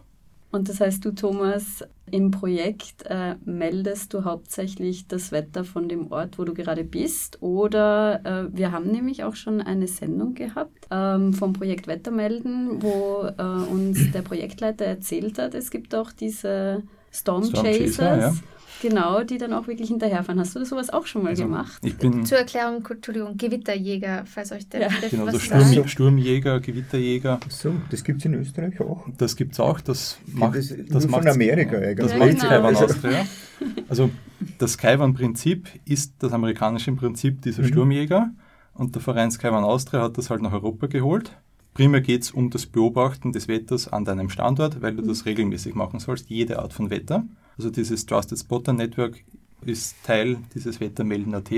Und 0.53 0.69
das 0.69 0.81
heißt, 0.81 1.05
du, 1.05 1.11
Thomas, 1.11 1.85
im 2.11 2.31
Projekt 2.31 3.05
äh, 3.07 3.35
meldest 3.45 4.15
du 4.15 4.25
hauptsächlich 4.25 5.09
das 5.09 5.33
Wetter 5.33 5.65
von 5.65 5.89
dem 5.89 6.13
Ort, 6.13 6.39
wo 6.39 6.45
du 6.45 6.55
gerade 6.55 6.85
bist. 6.85 7.43
Oder 7.43 8.21
äh, 8.25 8.57
wir 8.57 8.71
haben 8.71 8.93
nämlich 8.93 9.25
auch 9.25 9.35
schon 9.35 9.61
eine 9.61 9.89
Sendung 9.89 10.35
gehabt 10.35 10.87
ähm, 10.93 11.35
vom 11.35 11.55
Projekt 11.55 11.89
Wettermelden, 11.89 12.81
wo 12.81 13.27
äh, 13.37 13.43
uns 13.43 14.13
der 14.13 14.23
Projektleiter 14.23 14.85
erzählt 14.85 15.41
hat, 15.41 15.55
es 15.55 15.73
gibt 15.73 15.93
auch 15.93 16.13
diese 16.13 16.85
Storm, 17.15 17.45
Storm 17.45 17.65
Chasers. 17.65 17.97
Chaser, 17.97 18.19
ja. 18.19 18.35
Genau, 18.83 19.23
die 19.23 19.39
dann 19.39 19.55
auch 19.55 19.67
wirklich 19.67 19.89
hinterherfahren. 19.89 20.39
Hast 20.39 20.55
du 20.57 20.65
sowas 20.65 20.91
auch 20.91 21.07
schon 21.07 21.23
mal 21.23 21.31
also, 21.31 21.45
gemacht? 21.45 21.79
Ich 21.83 21.97
bin 21.97 22.27
Zur 22.27 22.39
Erklärung, 22.39 22.87
Entschuldigung, 22.87 23.37
Gewitterjäger, 23.39 24.25
falls 24.27 24.53
euch 24.53 24.69
der 24.69 24.83
ja. 24.83 24.89
Genau, 25.11 25.31
der 25.31 25.39
Sturm, 25.39 25.89
Sturmjäger, 25.89 26.61
Gewitterjäger. 26.61 27.41
So, 27.49 27.73
das 27.91 28.05
gibt 28.05 28.19
es 28.19 28.27
in 28.27 28.35
Österreich 28.35 28.79
auch? 28.81 29.07
Das 29.17 29.37
gibt 29.37 29.53
es 29.53 29.61
auch. 29.61 29.81
Das 29.81 30.19
macht 30.27 30.57
das, 30.57 30.75
das 30.87 31.07
von 31.07 31.27
Amerika 31.27 31.79
eigentlich. 31.79 31.97
Das 31.97 32.13
ja, 32.13 32.19
macht 32.19 32.31
genau. 32.31 32.45
Skyvan 32.45 32.77
Austria. 32.77 33.27
Also 33.89 34.11
das 34.59 34.73
Skyvan-Prinzip 34.73 35.69
ist 35.87 36.15
das 36.19 36.33
amerikanische 36.33 36.93
Prinzip 36.93 37.41
dieser 37.41 37.63
mhm. 37.63 37.69
Sturmjäger 37.69 38.31
und 38.75 38.95
der 38.95 39.01
Verein 39.01 39.31
Skyvan 39.31 39.65
Austria 39.65 40.03
hat 40.03 40.19
das 40.19 40.29
halt 40.29 40.43
nach 40.43 40.53
Europa 40.53 40.89
geholt. 40.89 41.31
Primär 41.75 42.01
geht 42.01 42.23
es 42.23 42.31
um 42.31 42.51
das 42.51 42.67
Beobachten 42.67 43.33
des 43.33 43.49
Wetters 43.49 43.89
an 43.89 44.05
deinem 44.05 44.31
Standort, 44.31 44.81
weil 44.81 44.95
du 44.95 45.03
das 45.03 45.25
mhm. 45.25 45.31
regelmäßig 45.31 45.75
machen 45.75 45.99
sollst, 45.99 46.31
jede 46.31 46.61
Art 46.61 46.73
von 46.73 46.89
Wetter. 46.89 47.25
Also 47.59 47.69
dieses 47.71 48.07
Trusted 48.07 48.39
Spotter 48.39 48.73
Network 48.73 49.25
ist 49.63 49.97
Teil 50.05 50.39
dieses 50.55 50.79
Wettermelden.at 50.79 51.51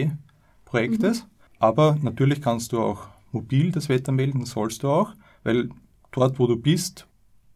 Projektes. 0.65 1.23
Mhm. 1.23 1.29
Aber 1.59 1.99
natürlich 2.01 2.41
kannst 2.41 2.73
du 2.73 2.81
auch 2.81 3.09
mobil 3.31 3.71
das 3.71 3.91
Wetter 3.91 4.13
melden, 4.13 4.47
sollst 4.47 4.83
du 4.83 4.89
auch, 4.89 5.13
weil 5.45 5.69
dort, 6.13 6.39
wo 6.39 6.47
du 6.47 6.57
bist, 6.57 7.07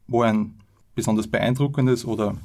wo 0.07 0.23
ein 0.23 0.55
besonders 0.95 1.29
beeindruckendes 1.29 2.05
oder 2.05 2.37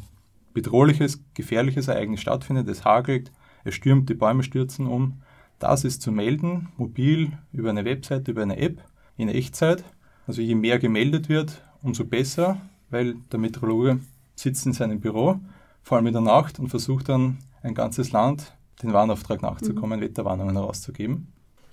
bedrohliches, 0.54 1.22
gefährliches 1.34 1.90
Ereignis 1.90 2.22
stattfindet, 2.22 2.70
es 2.70 2.86
hagelt, 2.86 3.32
es 3.66 3.76
stürmt, 3.76 4.10
die 4.10 4.14
Bäume 4.14 4.44
stürzen 4.44 4.88
um, 4.88 5.22
das 5.60 5.84
ist 5.84 6.02
zu 6.02 6.12
melden, 6.12 6.70
mobil, 6.78 7.34
über 7.52 7.70
eine 7.70 7.84
Webseite, 7.84 8.32
über 8.32 8.44
eine 8.44 8.58
App, 8.58 8.82
in 9.18 9.30
Echtzeit. 9.30 9.84
Also 10.28 10.42
je 10.42 10.56
mehr 10.56 10.80
gemeldet 10.80 11.30
wird, 11.30 11.62
umso 11.82 12.06
besser, 12.06 12.62
weil 12.90 13.16
der 13.32 13.40
Meteorologe 13.40 14.00
sitzt 14.36 14.66
in 14.66 14.74
seinem 14.74 15.00
Büro 15.00 15.40
vor 15.86 15.98
allem 15.98 16.08
in 16.08 16.14
der 16.14 16.22
Nacht 16.24 16.58
und 16.60 16.70
versucht 16.70 17.10
dann 17.10 17.38
ein 17.62 17.76
ganzes 17.76 18.12
Land 18.12 18.54
den 18.82 18.92
Warnauftrag 18.92 19.42
nachzukommen, 19.42 20.00
mhm. 20.00 20.04
Wetterwarnungen 20.04 20.56
herauszugeben. 20.56 21.28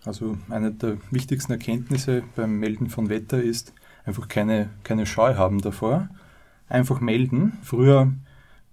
Also 0.05 0.37
eine 0.51 0.73
der 0.73 0.99
wichtigsten 1.11 1.53
Erkenntnisse 1.53 2.23
beim 2.37 2.59
Melden 2.59 2.89
von 2.89 3.09
Wetter 3.09 3.43
ist 3.43 3.73
einfach 4.05 4.29
keine, 4.29 4.71
keine 4.83 5.07
Scheu 5.07 5.37
haben 5.37 5.61
davor. 5.61 6.09
Einfach 6.69 7.01
melden. 7.01 7.59
Früher, 7.63 8.13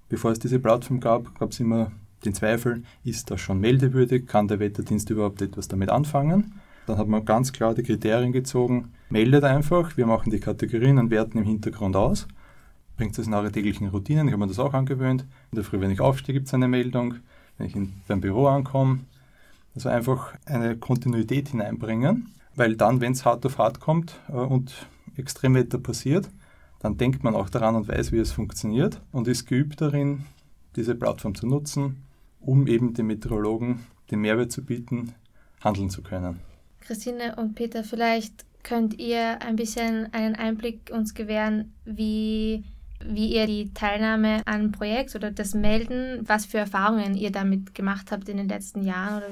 bevor 0.10 0.32
es 0.32 0.40
diese 0.40 0.60
Plattform 0.60 1.00
gab, 1.00 1.38
gab 1.40 1.52
es 1.52 1.60
immer 1.60 1.92
den 2.26 2.34
Zweifel, 2.34 2.84
ist 3.04 3.32
das 3.32 3.40
schon 3.40 3.60
meldewürdig? 3.60 4.28
Kann 4.28 4.48
der 4.48 4.60
Wetterdienst 4.60 5.10
überhaupt 5.10 5.42
etwas 5.42 5.68
damit 5.68 5.90
anfangen? 5.90 6.60
Dann 6.86 6.98
hat 6.98 7.08
man 7.08 7.24
ganz 7.24 7.54
klar 7.54 7.74
die 7.74 7.84
Kriterien 7.84 8.32
gezogen. 8.32 8.92
Meldet 9.10 9.44
einfach, 9.44 9.98
wir 9.98 10.06
machen 10.06 10.32
die 10.32 10.40
Kategorien 10.40 10.98
und 10.98 11.10
werten 11.10 11.38
im 11.38 11.46
Hintergrund 11.46 11.96
aus 11.96 12.28
bringt 13.00 13.18
es 13.18 13.28
in 13.28 13.34
eure 13.34 13.50
täglichen 13.50 13.88
Routinen. 13.88 14.28
Ich 14.28 14.34
habe 14.34 14.42
mir 14.42 14.50
das 14.50 14.60
auch 14.60 14.74
angewöhnt. 14.74 15.22
In 15.52 15.56
der 15.56 15.64
Früh, 15.64 15.80
wenn 15.80 15.90
ich 15.90 16.02
aufstehe, 16.02 16.34
gibt 16.34 16.48
es 16.48 16.54
eine 16.54 16.68
Meldung. 16.68 17.16
Wenn 17.58 17.68
ich 17.68 17.74
in, 17.74 17.94
beim 18.10 18.20
Büro 18.20 18.48
ankomme. 18.48 19.00
Also 19.74 19.88
einfach 19.88 20.34
eine 20.46 20.76
Kontinuität 20.76 21.48
hineinbringen, 21.48 22.34
weil 22.56 22.76
dann, 22.76 23.00
wenn 23.00 23.14
es 23.14 23.24
hart 23.24 23.46
auf 23.46 23.58
hart 23.58 23.80
kommt 23.80 24.20
äh, 24.28 24.34
und 24.34 24.86
Extremwetter 25.16 25.78
passiert, 25.78 26.30
dann 26.80 26.98
denkt 26.98 27.24
man 27.24 27.36
auch 27.36 27.50
daran 27.50 27.78
und 27.78 27.88
weiß, 27.88 28.12
wie 28.12 28.18
es 28.18 28.34
funktioniert 28.34 29.00
und 29.14 29.30
ist 29.30 29.46
geübt 29.46 29.80
darin, 29.80 30.26
diese 30.76 30.94
Plattform 30.94 31.36
zu 31.36 31.48
nutzen, 31.48 32.04
um 32.42 32.68
eben 32.68 32.94
den 32.94 33.08
Meteorologen 33.08 33.86
den 34.12 34.20
Mehrwert 34.20 34.52
zu 34.52 34.66
bieten, 34.66 35.14
handeln 35.64 35.90
zu 35.90 36.02
können. 36.02 36.42
Christine 36.82 37.38
und 37.38 37.56
Peter, 37.56 37.86
vielleicht 37.86 38.44
könnt 38.64 39.00
ihr 39.00 39.42
ein 39.42 39.56
bisschen 39.56 40.14
einen 40.14 40.36
Einblick 40.36 40.92
uns 40.92 41.14
gewähren, 41.14 41.74
wie 41.86 42.64
wie 43.02 43.34
ihr 43.34 43.48
die 43.48 43.74
Teilnahme 43.74 44.42
an 44.46 44.56
einem 44.56 44.72
Projekt 44.74 45.16
oder 45.16 45.32
das 45.32 45.54
Melden, 45.54 46.20
was 46.28 46.46
für 46.46 46.58
Erfahrungen 46.58 47.16
ihr 47.16 47.32
damit 47.32 47.74
gemacht 47.74 48.12
habt 48.12 48.28
in 48.28 48.38
den 48.38 48.50
letzten 48.50 48.84
Jahren 48.84 49.18
oder 49.20 49.28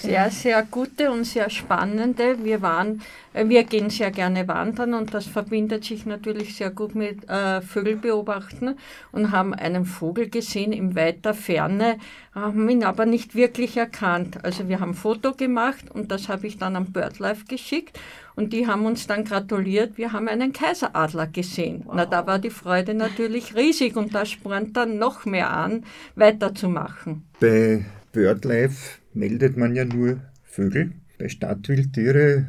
sehr, 0.00 0.30
sehr 0.30 0.62
gute 0.62 1.10
und 1.10 1.24
sehr 1.24 1.50
spannende. 1.50 2.44
Wir 2.44 2.62
waren, 2.62 3.02
äh, 3.34 3.48
wir 3.48 3.64
gehen 3.64 3.90
sehr 3.90 4.10
gerne 4.10 4.46
wandern 4.46 4.94
und 4.94 5.12
das 5.12 5.26
verbindet 5.26 5.84
sich 5.84 6.06
natürlich 6.06 6.56
sehr 6.56 6.70
gut 6.70 6.94
mit 6.94 7.28
äh, 7.28 7.60
Vögelbeobachten 7.60 8.76
und 9.12 9.32
haben 9.32 9.54
einen 9.54 9.84
Vogel 9.84 10.28
gesehen 10.28 10.72
in 10.72 10.94
weiter 10.94 11.34
Ferne, 11.34 11.98
haben 12.34 12.68
ihn 12.68 12.84
aber 12.84 13.06
nicht 13.06 13.34
wirklich 13.34 13.76
erkannt. 13.76 14.44
Also 14.44 14.68
wir 14.68 14.80
haben 14.80 14.90
ein 14.90 14.94
Foto 14.94 15.34
gemacht 15.34 15.90
und 15.92 16.12
das 16.12 16.28
habe 16.28 16.46
ich 16.46 16.58
dann 16.58 16.76
am 16.76 16.92
BirdLife 16.92 17.46
geschickt 17.46 17.98
und 18.36 18.52
die 18.52 18.68
haben 18.68 18.86
uns 18.86 19.08
dann 19.08 19.24
gratuliert, 19.24 19.98
wir 19.98 20.12
haben 20.12 20.28
einen 20.28 20.52
Kaiseradler 20.52 21.26
gesehen. 21.26 21.82
Wow. 21.84 21.94
Na, 21.96 22.06
da 22.06 22.24
war 22.24 22.38
die 22.38 22.50
Freude 22.50 22.94
natürlich 22.94 23.56
riesig 23.56 23.96
und 23.96 24.14
das 24.14 24.30
spornt 24.30 24.76
dann 24.76 24.98
noch 24.98 25.24
mehr 25.24 25.50
an, 25.50 25.84
weiterzumachen. 26.14 27.24
Bei 27.40 27.84
BirdLife 28.12 28.97
meldet 29.14 29.56
man 29.56 29.74
ja 29.74 29.84
nur 29.84 30.20
Vögel. 30.44 30.92
Bei 31.18 31.28
Stadtwildtiere, 31.28 32.46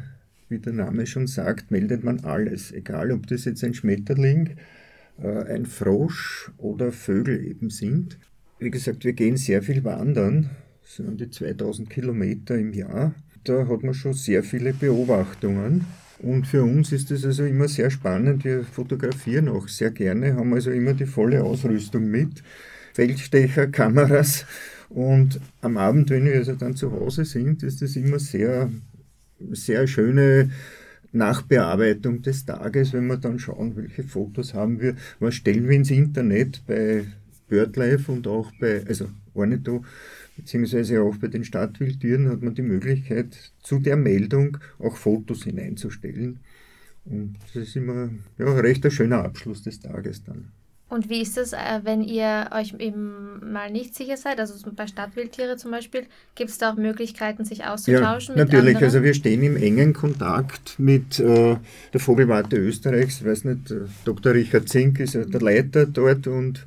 wie 0.48 0.58
der 0.58 0.72
Name 0.72 1.06
schon 1.06 1.26
sagt, 1.26 1.70
meldet 1.70 2.04
man 2.04 2.20
alles. 2.20 2.72
Egal, 2.72 3.10
ob 3.12 3.26
das 3.26 3.44
jetzt 3.44 3.64
ein 3.64 3.74
Schmetterling, 3.74 4.56
äh, 5.22 5.44
ein 5.52 5.66
Frosch 5.66 6.50
oder 6.58 6.92
Vögel 6.92 7.44
eben 7.44 7.70
sind. 7.70 8.18
Wie 8.58 8.70
gesagt, 8.70 9.04
wir 9.04 9.14
gehen 9.14 9.36
sehr 9.36 9.62
viel 9.62 9.84
wandern, 9.84 10.50
das 10.82 10.96
sind 10.96 11.20
die 11.20 11.30
2000 11.30 11.88
Kilometer 11.88 12.58
im 12.58 12.72
Jahr. 12.72 13.14
Da 13.44 13.66
hat 13.68 13.82
man 13.82 13.94
schon 13.94 14.12
sehr 14.12 14.42
viele 14.42 14.72
Beobachtungen. 14.72 15.86
Und 16.18 16.46
für 16.46 16.64
uns 16.64 16.92
ist 16.92 17.10
es 17.10 17.24
also 17.24 17.44
immer 17.44 17.68
sehr 17.68 17.90
spannend. 17.90 18.44
Wir 18.44 18.64
fotografieren 18.64 19.48
auch 19.48 19.68
sehr 19.68 19.90
gerne, 19.90 20.34
haben 20.34 20.52
also 20.52 20.70
immer 20.70 20.92
die 20.92 21.06
volle 21.06 21.42
Ausrüstung 21.42 22.10
mit. 22.10 22.42
Feldstecher, 22.92 23.68
Kameras 23.68 24.44
und 24.90 25.40
am 25.60 25.76
Abend, 25.76 26.10
wenn 26.10 26.24
wir 26.24 26.34
also 26.34 26.54
dann 26.54 26.74
zu 26.74 26.92
Hause 26.92 27.24
sind, 27.24 27.62
ist 27.62 27.80
das 27.80 27.96
immer 27.96 28.18
sehr, 28.18 28.70
sehr 29.52 29.86
schöne 29.86 30.50
Nachbearbeitung 31.12 32.22
des 32.22 32.44
Tages, 32.44 32.92
wenn 32.92 33.06
wir 33.06 33.16
dann 33.16 33.38
schauen, 33.38 33.76
welche 33.76 34.02
Fotos 34.02 34.52
haben 34.52 34.80
wir, 34.80 34.96
was 35.20 35.34
stellen 35.34 35.68
wir 35.68 35.76
ins 35.76 35.90
Internet 35.90 36.62
bei 36.66 37.04
BirdLife 37.48 38.10
und 38.10 38.26
auch 38.26 38.50
bei, 38.60 38.84
also 38.86 39.08
Ornito, 39.32 39.84
beziehungsweise 40.36 41.00
auch 41.02 41.16
bei 41.16 41.28
den 41.28 41.44
Stadtwildtieren 41.44 42.28
hat 42.28 42.42
man 42.42 42.54
die 42.54 42.62
Möglichkeit, 42.62 43.52
zu 43.62 43.78
der 43.78 43.96
Meldung 43.96 44.58
auch 44.80 44.96
Fotos 44.96 45.44
hineinzustellen. 45.44 46.40
Und 47.04 47.36
das 47.54 47.68
ist 47.68 47.76
immer 47.76 48.10
ja, 48.38 48.52
recht 48.54 48.84
ein 48.84 48.90
schöner 48.90 49.24
Abschluss 49.24 49.62
des 49.62 49.80
Tages 49.80 50.24
dann. 50.24 50.52
Und 50.90 51.08
wie 51.08 51.22
ist 51.22 51.38
es, 51.38 51.52
äh, 51.52 51.80
wenn 51.84 52.02
ihr 52.02 52.50
euch 52.52 52.74
eben 52.80 53.52
mal 53.52 53.70
nicht 53.70 53.94
sicher 53.94 54.16
seid? 54.16 54.40
Also 54.40 54.54
bei 54.72 54.88
Stadtwildtiere 54.88 55.56
zum 55.56 55.70
Beispiel, 55.70 56.02
gibt 56.34 56.50
es 56.50 56.58
da 56.58 56.72
auch 56.72 56.76
Möglichkeiten, 56.76 57.44
sich 57.44 57.64
auszutauschen? 57.64 58.34
Ja, 58.36 58.44
natürlich. 58.44 58.74
Anderen? 58.74 58.84
Also 58.84 59.02
wir 59.04 59.14
stehen 59.14 59.44
im 59.44 59.56
engen 59.56 59.92
Kontakt 59.92 60.80
mit 60.80 61.20
äh, 61.20 61.56
der 61.92 62.00
Vogelwarte 62.00 62.56
Österreichs. 62.56 63.20
Ich 63.20 63.26
weiß 63.26 63.44
nicht, 63.44 63.70
äh, 63.70 63.82
Dr. 64.04 64.34
Richard 64.34 64.68
Zink 64.68 64.98
ist 64.98 65.14
ja 65.14 65.24
der 65.24 65.40
Leiter 65.40 65.86
dort 65.86 66.26
und 66.26 66.66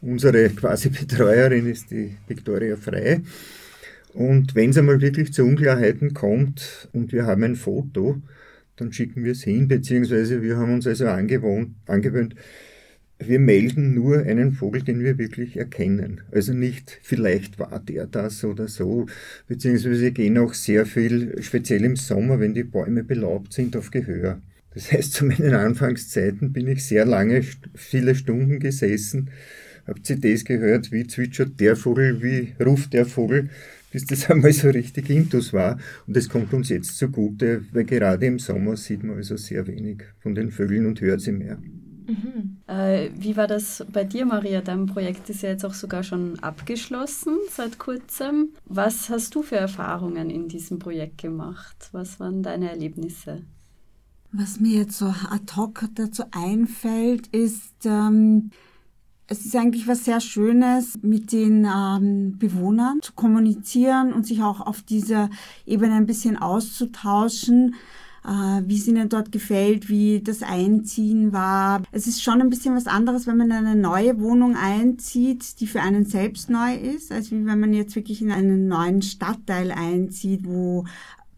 unsere 0.00 0.48
quasi 0.50 0.88
Betreuerin 0.90 1.66
ist 1.66 1.90
die 1.90 2.16
Viktoria 2.28 2.76
Frei. 2.76 3.22
Und 4.14 4.54
wenn 4.54 4.70
es 4.70 4.78
einmal 4.78 5.00
wirklich 5.00 5.32
zu 5.32 5.42
Unklarheiten 5.42 6.14
kommt 6.14 6.88
und 6.92 7.12
wir 7.12 7.26
haben 7.26 7.42
ein 7.42 7.56
Foto, 7.56 8.22
dann 8.76 8.92
schicken 8.92 9.24
wir 9.24 9.32
es 9.32 9.42
hin, 9.42 9.66
beziehungsweise 9.66 10.40
wir 10.40 10.56
haben 10.56 10.72
uns 10.72 10.86
also 10.86 11.08
angewohnt, 11.08 11.74
angewöhnt, 11.86 12.36
wir 13.18 13.38
melden 13.38 13.94
nur 13.94 14.18
einen 14.18 14.52
Vogel, 14.52 14.82
den 14.82 15.00
wir 15.00 15.18
wirklich 15.18 15.56
erkennen. 15.56 16.20
Also 16.30 16.52
nicht, 16.52 16.98
vielleicht 17.02 17.58
war 17.58 17.80
der 17.80 18.06
das 18.06 18.44
oder 18.44 18.68
so, 18.68 19.06
beziehungsweise 19.48 20.12
gehen 20.12 20.38
auch 20.38 20.54
sehr 20.54 20.84
viel, 20.86 21.42
speziell 21.42 21.84
im 21.84 21.96
Sommer, 21.96 22.40
wenn 22.40 22.54
die 22.54 22.64
Bäume 22.64 23.04
belaubt 23.04 23.52
sind, 23.52 23.76
auf 23.76 23.90
Gehör. 23.90 24.40
Das 24.74 24.92
heißt, 24.92 25.14
zu 25.14 25.24
meinen 25.24 25.54
Anfangszeiten 25.54 26.52
bin 26.52 26.68
ich 26.68 26.84
sehr 26.84 27.06
lange, 27.06 27.42
viele 27.74 28.14
Stunden 28.14 28.60
gesessen, 28.60 29.30
habe 29.86 30.02
CDs 30.02 30.44
gehört, 30.44 30.92
wie 30.92 31.06
zwitschert 31.06 31.58
der 31.60 31.76
Vogel, 31.76 32.22
wie 32.22 32.52
ruft 32.62 32.92
der 32.92 33.06
Vogel, 33.06 33.48
bis 33.92 34.04
das 34.04 34.28
einmal 34.30 34.52
so 34.52 34.68
richtig 34.68 35.08
Intus 35.08 35.54
war. 35.54 35.78
Und 36.06 36.16
das 36.16 36.28
kommt 36.28 36.52
uns 36.52 36.68
jetzt 36.68 36.98
zugute, 36.98 37.64
weil 37.72 37.84
gerade 37.84 38.26
im 38.26 38.38
Sommer 38.38 38.76
sieht 38.76 39.02
man 39.02 39.16
also 39.16 39.36
sehr 39.36 39.66
wenig 39.66 40.02
von 40.20 40.34
den 40.34 40.50
Vögeln 40.50 40.84
und 40.84 41.00
hört 41.00 41.22
sie 41.22 41.32
mehr. 41.32 41.58
Mhm. 42.06 42.58
Äh, 42.66 43.10
wie 43.14 43.36
war 43.36 43.46
das 43.46 43.84
bei 43.92 44.04
dir, 44.04 44.26
Maria? 44.26 44.60
Dein 44.60 44.86
Projekt 44.86 45.28
ist 45.28 45.42
ja 45.42 45.50
jetzt 45.50 45.64
auch 45.64 45.74
sogar 45.74 46.02
schon 46.02 46.38
abgeschlossen 46.40 47.36
seit 47.50 47.78
kurzem. 47.78 48.50
Was 48.64 49.10
hast 49.10 49.34
du 49.34 49.42
für 49.42 49.56
Erfahrungen 49.56 50.30
in 50.30 50.48
diesem 50.48 50.78
Projekt 50.78 51.18
gemacht? 51.18 51.88
Was 51.92 52.20
waren 52.20 52.42
deine 52.42 52.70
Erlebnisse? 52.70 53.42
Was 54.32 54.60
mir 54.60 54.78
jetzt 54.80 54.98
so 54.98 55.06
ad 55.06 55.56
hoc 55.56 55.84
dazu 55.94 56.24
einfällt, 56.30 57.28
ist, 57.28 57.84
ähm, 57.84 58.50
es 59.28 59.44
ist 59.44 59.56
eigentlich 59.56 59.88
was 59.88 60.04
sehr 60.04 60.20
Schönes, 60.20 60.98
mit 61.02 61.32
den 61.32 61.64
ähm, 61.64 62.36
Bewohnern 62.38 63.00
zu 63.02 63.12
kommunizieren 63.14 64.12
und 64.12 64.26
sich 64.26 64.42
auch 64.42 64.60
auf 64.60 64.82
dieser 64.82 65.30
Ebene 65.64 65.94
ein 65.94 66.06
bisschen 66.06 66.36
auszutauschen, 66.36 67.74
wie 68.26 68.76
es 68.76 68.88
ihnen 68.88 69.08
dort 69.08 69.30
gefällt, 69.30 69.88
wie 69.88 70.20
das 70.20 70.42
Einziehen 70.42 71.32
war. 71.32 71.82
Es 71.92 72.06
ist 72.06 72.22
schon 72.22 72.40
ein 72.40 72.50
bisschen 72.50 72.74
was 72.74 72.86
anderes, 72.86 73.26
wenn 73.26 73.36
man 73.36 73.50
in 73.50 73.56
eine 73.56 73.76
neue 73.76 74.20
Wohnung 74.20 74.56
einzieht, 74.56 75.60
die 75.60 75.66
für 75.66 75.80
einen 75.80 76.06
selbst 76.06 76.50
neu 76.50 76.74
ist, 76.74 77.12
als 77.12 77.30
wie 77.30 77.46
wenn 77.46 77.60
man 77.60 77.72
jetzt 77.72 77.94
wirklich 77.94 78.20
in 78.22 78.32
einen 78.32 78.66
neuen 78.66 79.02
Stadtteil 79.02 79.70
einzieht, 79.70 80.44
wo 80.44 80.84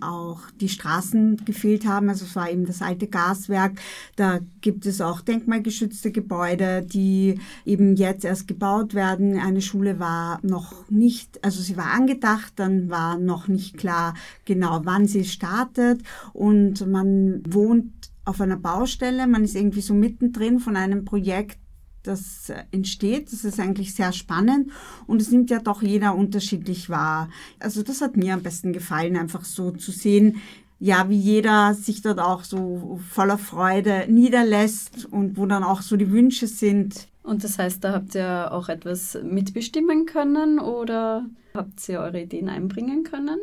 auch 0.00 0.40
die 0.60 0.68
Straßen 0.68 1.44
gefehlt 1.44 1.86
haben. 1.86 2.08
Also 2.08 2.24
es 2.24 2.36
war 2.36 2.50
eben 2.50 2.66
das 2.66 2.82
alte 2.82 3.06
Gaswerk. 3.06 3.80
Da 4.16 4.40
gibt 4.60 4.86
es 4.86 5.00
auch 5.00 5.20
denkmalgeschützte 5.20 6.12
Gebäude, 6.12 6.82
die 6.82 7.40
eben 7.64 7.96
jetzt 7.96 8.24
erst 8.24 8.48
gebaut 8.48 8.94
werden. 8.94 9.38
Eine 9.38 9.62
Schule 9.62 9.98
war 9.98 10.38
noch 10.42 10.88
nicht, 10.90 11.44
also 11.44 11.60
sie 11.60 11.76
war 11.76 11.92
angedacht, 11.92 12.52
dann 12.56 12.90
war 12.90 13.18
noch 13.18 13.48
nicht 13.48 13.76
klar 13.76 14.14
genau, 14.44 14.80
wann 14.84 15.06
sie 15.06 15.24
startet. 15.24 16.02
Und 16.32 16.86
man 16.86 17.42
wohnt 17.48 17.92
auf 18.24 18.40
einer 18.40 18.58
Baustelle, 18.58 19.26
man 19.26 19.44
ist 19.44 19.56
irgendwie 19.56 19.80
so 19.80 19.94
mittendrin 19.94 20.60
von 20.60 20.76
einem 20.76 21.04
Projekt, 21.04 21.58
das 22.08 22.52
entsteht. 22.70 23.32
Das 23.32 23.44
ist 23.44 23.60
eigentlich 23.60 23.94
sehr 23.94 24.12
spannend 24.12 24.70
und 25.06 25.22
es 25.22 25.30
nimmt 25.30 25.50
ja 25.50 25.60
doch 25.60 25.82
jeder 25.82 26.14
unterschiedlich 26.14 26.90
wahr. 26.90 27.28
Also 27.60 27.82
das 27.82 28.00
hat 28.00 28.16
mir 28.16 28.34
am 28.34 28.42
besten 28.42 28.72
gefallen, 28.72 29.16
einfach 29.16 29.44
so 29.44 29.70
zu 29.70 29.92
sehen, 29.92 30.40
ja, 30.80 31.08
wie 31.08 31.18
jeder 31.18 31.74
sich 31.74 32.02
dort 32.02 32.20
auch 32.20 32.44
so 32.44 33.00
voller 33.10 33.38
Freude 33.38 34.06
niederlässt 34.08 35.06
und 35.06 35.36
wo 35.36 35.46
dann 35.46 35.64
auch 35.64 35.82
so 35.82 35.96
die 35.96 36.10
Wünsche 36.10 36.46
sind. 36.46 37.08
Und 37.22 37.44
das 37.44 37.58
heißt, 37.58 37.82
da 37.82 37.92
habt 37.92 38.14
ihr 38.14 38.52
auch 38.52 38.68
etwas 38.68 39.18
mitbestimmen 39.22 40.06
können 40.06 40.58
oder 40.58 41.26
habt 41.54 41.88
ihr 41.88 42.00
eure 42.00 42.22
Ideen 42.22 42.48
einbringen 42.48 43.02
können? 43.02 43.38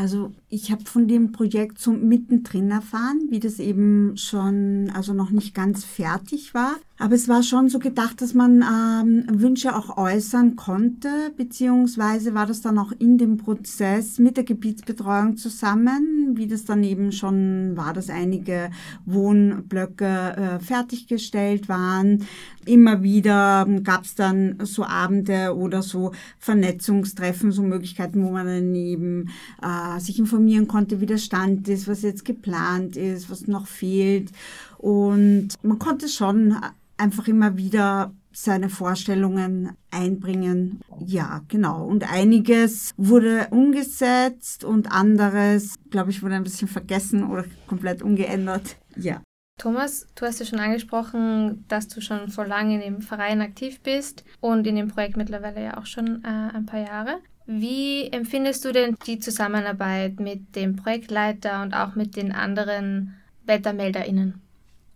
Also 0.00 0.32
ich 0.48 0.72
habe 0.72 0.86
von 0.86 1.08
dem 1.08 1.30
Projekt 1.30 1.78
so 1.78 1.92
mittendrin 1.92 2.70
erfahren, 2.70 3.20
wie 3.28 3.38
das 3.38 3.58
eben 3.58 4.16
schon, 4.16 4.90
also 4.94 5.12
noch 5.12 5.28
nicht 5.28 5.54
ganz 5.54 5.84
fertig 5.84 6.54
war. 6.54 6.76
Aber 6.98 7.14
es 7.14 7.28
war 7.28 7.42
schon 7.42 7.68
so 7.68 7.78
gedacht, 7.78 8.20
dass 8.20 8.34
man 8.34 8.62
ähm, 8.62 9.24
Wünsche 9.40 9.74
auch 9.74 9.96
äußern 9.96 10.56
konnte, 10.56 11.08
beziehungsweise 11.36 12.34
war 12.34 12.46
das 12.46 12.60
dann 12.60 12.78
auch 12.78 12.92
in 12.98 13.16
dem 13.16 13.36
Prozess 13.36 14.18
mit 14.18 14.36
der 14.36 14.44
Gebietsbetreuung 14.44 15.36
zusammen, 15.36 16.32
wie 16.34 16.46
das 16.46 16.64
dann 16.64 16.82
eben 16.84 17.12
schon 17.12 17.74
war, 17.74 17.94
dass 17.94 18.10
einige 18.10 18.70
Wohnblöcke 19.06 20.06
äh, 20.06 20.58
fertiggestellt 20.60 21.70
waren. 21.70 22.26
Immer 22.66 23.02
wieder 23.02 23.66
gab 23.82 24.04
es 24.04 24.14
dann 24.14 24.58
so 24.62 24.84
Abende 24.84 25.56
oder 25.56 25.82
so 25.82 26.12
Vernetzungstreffen, 26.38 27.50
so 27.50 27.62
Möglichkeiten, 27.62 28.22
wo 28.22 28.30
man 28.30 28.46
dann 28.46 28.74
eben 28.74 29.30
äh, 29.62 29.89
sich 29.98 30.18
informieren 30.18 30.68
konnte, 30.68 31.00
wie 31.00 31.06
der 31.06 31.18
Stand 31.18 31.66
ist, 31.68 31.88
was 31.88 32.02
jetzt 32.02 32.24
geplant 32.24 32.96
ist, 32.96 33.30
was 33.30 33.48
noch 33.48 33.66
fehlt. 33.66 34.30
Und 34.78 35.48
man 35.62 35.78
konnte 35.78 36.08
schon 36.08 36.56
einfach 36.96 37.26
immer 37.26 37.56
wieder 37.56 38.12
seine 38.32 38.68
Vorstellungen 38.68 39.76
einbringen. 39.90 40.80
Ja, 41.04 41.42
genau. 41.48 41.84
Und 41.84 42.10
einiges 42.10 42.92
wurde 42.96 43.48
umgesetzt 43.50 44.64
und 44.64 44.92
anderes, 44.92 45.74
glaube 45.90 46.10
ich, 46.10 46.22
wurde 46.22 46.36
ein 46.36 46.44
bisschen 46.44 46.68
vergessen 46.68 47.24
oder 47.28 47.44
komplett 47.66 48.02
umgeändert. 48.02 48.76
Ja. 48.96 49.22
Thomas, 49.58 50.06
du 50.14 50.24
hast 50.24 50.40
ja 50.40 50.46
schon 50.46 50.60
angesprochen, 50.60 51.66
dass 51.68 51.88
du 51.88 52.00
schon 52.00 52.28
vor 52.28 52.46
lange 52.46 52.76
in 52.76 52.80
dem 52.80 53.02
Verein 53.02 53.42
aktiv 53.42 53.80
bist 53.82 54.24
und 54.40 54.66
in 54.66 54.76
dem 54.76 54.88
Projekt 54.88 55.18
mittlerweile 55.18 55.62
ja 55.62 55.76
auch 55.76 55.86
schon 55.86 56.24
äh, 56.24 56.56
ein 56.56 56.64
paar 56.64 56.80
Jahre. 56.80 57.18
Wie 57.52 58.06
empfindest 58.12 58.64
du 58.64 58.70
denn 58.70 58.94
die 59.08 59.18
Zusammenarbeit 59.18 60.20
mit 60.20 60.54
dem 60.54 60.76
Projektleiter 60.76 61.62
und 61.62 61.74
auch 61.74 61.96
mit 61.96 62.14
den 62.14 62.30
anderen 62.30 63.14
WettermelderInnen? 63.44 64.40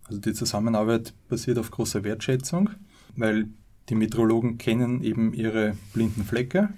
Also 0.05 0.21
die 0.21 0.31
Zusammenarbeit 0.31 1.13
basiert 1.27 1.57
auf 1.57 1.69
großer 1.69 2.05
Wertschätzung, 2.05 2.69
weil 3.17 3.49
die 3.89 3.95
Meteorologen 3.95 4.57
kennen 4.57 5.03
eben 5.03 5.33
ihre 5.33 5.75
blinden 5.91 6.23
Flecke, 6.23 6.69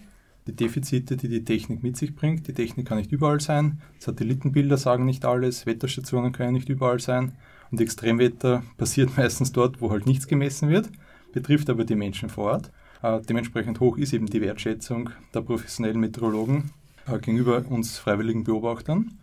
die 0.48 0.56
Defizite, 0.56 1.16
die 1.16 1.30
die 1.30 1.46
Technik 1.46 1.84
mit 1.84 1.96
sich 1.96 2.16
bringt. 2.16 2.48
Die 2.48 2.54
Technik 2.54 2.88
kann 2.88 2.98
nicht 2.98 3.12
überall 3.12 3.40
sein, 3.40 3.80
Satellitenbilder 4.00 4.78
sagen 4.78 5.06
nicht 5.06 5.26
alles, 5.26 5.68
Wetterstationen 5.68 6.32
können 6.32 6.54
nicht 6.54 6.70
überall 6.70 7.00
sein 7.00 7.34
und 7.70 7.80
Extremwetter 7.80 8.64
passiert 8.78 9.16
meistens 9.18 9.52
dort, 9.52 9.80
wo 9.80 9.92
halt 9.92 10.08
nichts 10.08 10.26
gemessen 10.26 10.70
wird, 10.70 10.90
betrifft 11.34 11.70
aber 11.70 11.86
die 11.86 11.96
Menschen 11.96 12.30
vor 12.30 12.54
Ort. 12.54 12.72
Äh, 13.08 13.22
dementsprechend 13.22 13.80
hoch 13.80 13.98
ist 13.98 14.14
eben 14.14 14.26
die 14.28 14.42
Wertschätzung 14.42 15.10
der 15.34 15.42
professionellen 15.42 16.00
Meteorologen 16.00 16.72
äh, 17.08 17.20
gegenüber 17.20 17.64
uns 17.70 17.98
freiwilligen 17.98 18.44
Beobachtern. 18.44 19.18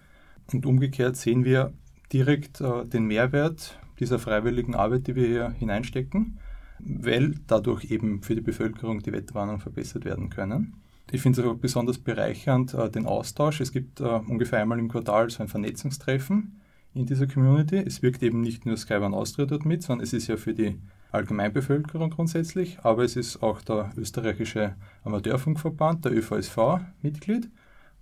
Und 0.52 0.66
umgekehrt 0.66 1.16
sehen 1.16 1.44
wir 1.44 1.72
direkt 2.12 2.60
äh, 2.60 2.84
den 2.84 3.06
Mehrwert 3.06 3.78
dieser 4.00 4.18
freiwilligen 4.18 4.74
Arbeit, 4.74 5.06
die 5.06 5.14
wir 5.14 5.26
hier 5.26 5.50
hineinstecken, 5.50 6.38
weil 6.78 7.34
dadurch 7.46 7.90
eben 7.90 8.22
für 8.22 8.34
die 8.34 8.40
Bevölkerung 8.40 9.00
die 9.00 9.12
Wetterwarnung 9.12 9.60
verbessert 9.60 10.04
werden 10.04 10.30
können. 10.30 10.74
Ich 11.12 11.22
finde 11.22 11.40
es 11.40 11.46
auch 11.46 11.54
besonders 11.54 11.98
bereichernd, 11.98 12.74
den 12.94 13.06
Austausch. 13.06 13.60
Es 13.60 13.70
gibt 13.70 14.00
äh, 14.00 14.04
ungefähr 14.04 14.60
einmal 14.60 14.78
im 14.78 14.88
Quartal 14.88 15.30
so 15.30 15.42
ein 15.42 15.48
Vernetzungstreffen 15.48 16.60
in 16.94 17.06
dieser 17.06 17.26
Community. 17.26 17.76
Es 17.76 18.02
wirkt 18.02 18.22
eben 18.22 18.40
nicht 18.40 18.66
nur 18.66 18.76
Sky 18.76 18.94
One 18.94 19.14
Austria 19.14 19.46
dort 19.46 19.64
mit, 19.64 19.82
sondern 19.82 20.02
es 20.02 20.12
ist 20.12 20.26
ja 20.26 20.36
für 20.36 20.54
die 20.54 20.78
Allgemeinbevölkerung 21.14 22.10
grundsätzlich, 22.10 22.78
aber 22.82 23.04
es 23.04 23.16
ist 23.16 23.42
auch 23.42 23.62
der 23.62 23.92
österreichische 23.96 24.74
Amateurfunkverband, 25.04 26.04
der 26.04 26.12
ÖVSV, 26.12 26.80
Mitglied. 27.02 27.48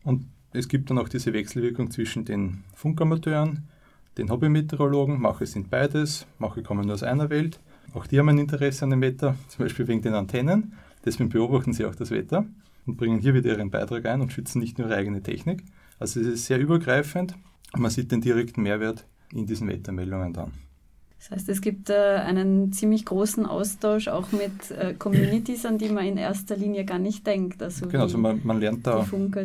Und 0.05 0.27
es 0.53 0.69
gibt 0.69 0.91
dann 0.91 0.99
auch 0.99 1.09
diese 1.09 1.33
Wechselwirkung 1.33 1.91
zwischen 1.91 2.25
den 2.25 2.65
Funkamateuren, 2.75 3.69
den 4.19 4.31
Hobbymeteorologen, 4.31 5.21
Mache 5.21 5.47
sind 5.47 5.71
beides, 5.71 6.27
Mache 6.39 6.63
kommen 6.63 6.87
nur 6.87 6.95
aus 6.95 7.03
einer 7.03 7.31
Welt. 7.31 7.61
Auch 7.95 8.07
die 8.07 8.19
haben 8.19 8.29
ein 8.29 8.39
Interesse 8.39 8.85
an 8.85 8.91
dem 8.91 9.01
Wetter, 9.01 9.37
zum 9.49 9.65
Beispiel 9.65 9.89
wegen 9.89 10.03
den 10.03 10.15
Antennen. 10.15 10.75
Deswegen 11.05 11.31
beobachten 11.31 11.73
sie 11.73 11.87
auch 11.87 11.95
das 11.95 12.11
Wetter 12.11 12.45
und 12.87 12.97
bringen 12.97 13.21
hier 13.21 13.35
wieder 13.35 13.51
ihren 13.51 13.71
Beitrag 13.71 14.07
ein 14.07 14.21
und 14.21 14.33
schützen 14.33 14.61
nicht 14.61 14.79
nur 14.79 14.89
ihre 14.89 14.97
eigene 14.97 15.23
Technik. 15.23 15.65
Also 15.99 16.21
es 16.21 16.27
ist 16.27 16.47
sehr 16.47 16.59
übergreifend 16.59 17.35
und 17.73 17.81
man 17.81 17.91
sieht 17.91 18.13
den 18.13 18.21
direkten 18.21 18.63
Mehrwert 18.63 19.07
in 19.33 19.47
diesen 19.47 19.69
Wettermeldungen 19.69 20.33
dann. 20.33 20.53
Das 21.23 21.31
heißt, 21.31 21.49
es 21.51 21.61
gibt 21.61 21.89
äh, 21.89 21.95
einen 21.95 22.73
ziemlich 22.73 23.05
großen 23.05 23.47
Austausch 23.47 24.09
auch 24.09 24.33
mit 24.33 24.73
äh, 24.73 24.93
Communities, 24.93 25.65
an 25.65 25.79
die 25.79 25.89
man 25.89 26.05
in 26.05 26.17
erster 26.17 26.57
Linie 26.57 26.85
gar 26.85 26.99
nicht 26.99 27.25
denkt. 27.25 27.63
Also 27.63 27.87
genau, 27.87 28.03
also 28.03 28.19
man, 28.19 28.41
man 28.43 28.59
lernt 28.59 28.85
da 28.85 29.05
Funker, 29.05 29.45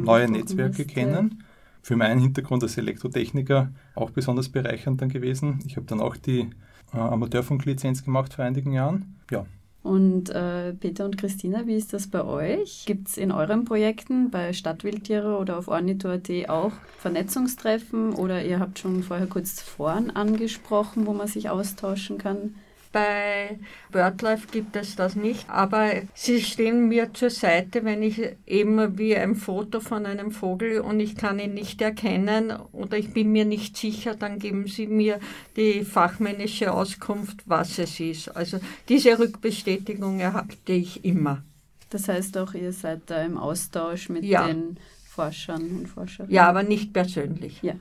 neue 0.00 0.30
Netzwerke 0.30 0.84
hast, 0.84 0.88
kennen. 0.88 1.44
Für 1.80 1.96
meinen 1.96 2.20
Hintergrund 2.20 2.62
als 2.62 2.76
Elektrotechniker 2.76 3.70
auch 3.94 4.10
besonders 4.10 4.50
bereichernd 4.50 5.00
dann 5.00 5.08
gewesen. 5.08 5.60
Ich 5.64 5.76
habe 5.76 5.86
dann 5.86 6.02
auch 6.02 6.14
die 6.14 6.50
äh, 6.92 6.98
Amateurfunklizenz 6.98 8.04
gemacht 8.04 8.34
vor 8.34 8.44
einigen 8.44 8.72
Jahren. 8.72 9.16
Ja, 9.30 9.46
und 9.88 10.28
äh, 10.28 10.74
Peter 10.74 11.06
und 11.06 11.16
Christina, 11.16 11.66
wie 11.66 11.74
ist 11.74 11.94
das 11.94 12.08
bei 12.08 12.22
euch? 12.22 12.84
Gibt 12.86 13.08
es 13.08 13.16
in 13.16 13.32
euren 13.32 13.64
Projekten 13.64 14.30
bei 14.30 14.52
Stadtwildtiere 14.52 15.38
oder 15.38 15.56
auf 15.56 15.68
Ornito.at 15.68 16.28
auch 16.50 16.72
Vernetzungstreffen 16.98 18.12
oder 18.12 18.44
ihr 18.44 18.60
habt 18.60 18.78
schon 18.78 19.02
vorher 19.02 19.26
kurz 19.26 19.62
Foren 19.62 20.10
angesprochen, 20.10 21.06
wo 21.06 21.14
man 21.14 21.26
sich 21.26 21.48
austauschen 21.48 22.18
kann? 22.18 22.54
Bei 22.92 23.58
BirdLife 23.92 24.48
gibt 24.50 24.74
es 24.76 24.96
das 24.96 25.14
nicht, 25.14 25.48
aber 25.50 25.90
sie 26.14 26.40
stehen 26.40 26.88
mir 26.88 27.12
zur 27.12 27.28
Seite, 27.28 27.84
wenn 27.84 28.02
ich 28.02 28.20
eben 28.46 28.96
wie 28.96 29.14
ein 29.14 29.34
Foto 29.34 29.80
von 29.80 30.06
einem 30.06 30.30
Vogel 30.30 30.80
und 30.80 30.98
ich 31.00 31.16
kann 31.16 31.38
ihn 31.38 31.52
nicht 31.52 31.82
erkennen 31.82 32.52
oder 32.72 32.96
ich 32.96 33.12
bin 33.12 33.30
mir 33.30 33.44
nicht 33.44 33.76
sicher, 33.76 34.14
dann 34.14 34.38
geben 34.38 34.66
sie 34.68 34.86
mir 34.86 35.20
die 35.56 35.84
fachmännische 35.84 36.72
Auskunft, 36.72 37.42
was 37.46 37.78
es 37.78 38.00
ist. 38.00 38.28
Also 38.34 38.58
diese 38.88 39.18
Rückbestätigung 39.18 40.20
erhalte 40.20 40.72
ich 40.72 41.04
immer. 41.04 41.42
Das 41.90 42.08
heißt 42.08 42.36
auch, 42.38 42.54
ihr 42.54 42.72
seid 42.72 43.02
da 43.06 43.22
im 43.22 43.36
Austausch 43.36 44.08
mit 44.08 44.24
ja. 44.24 44.46
den 44.46 44.78
Forschern 45.04 45.62
und 45.76 45.86
Forscherinnen? 45.88 46.34
Ja, 46.34 46.48
aber 46.48 46.62
nicht 46.62 46.92
persönlich. 46.92 47.62
Ja. 47.62 47.74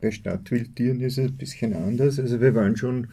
Bei 0.00 0.10
Stadtwildtieren 0.10 1.00
ist 1.00 1.18
es 1.18 1.30
ein 1.30 1.36
bisschen 1.36 1.74
anders. 1.74 2.18
Also 2.18 2.40
wir 2.40 2.54
waren 2.54 2.76
schon 2.76 3.08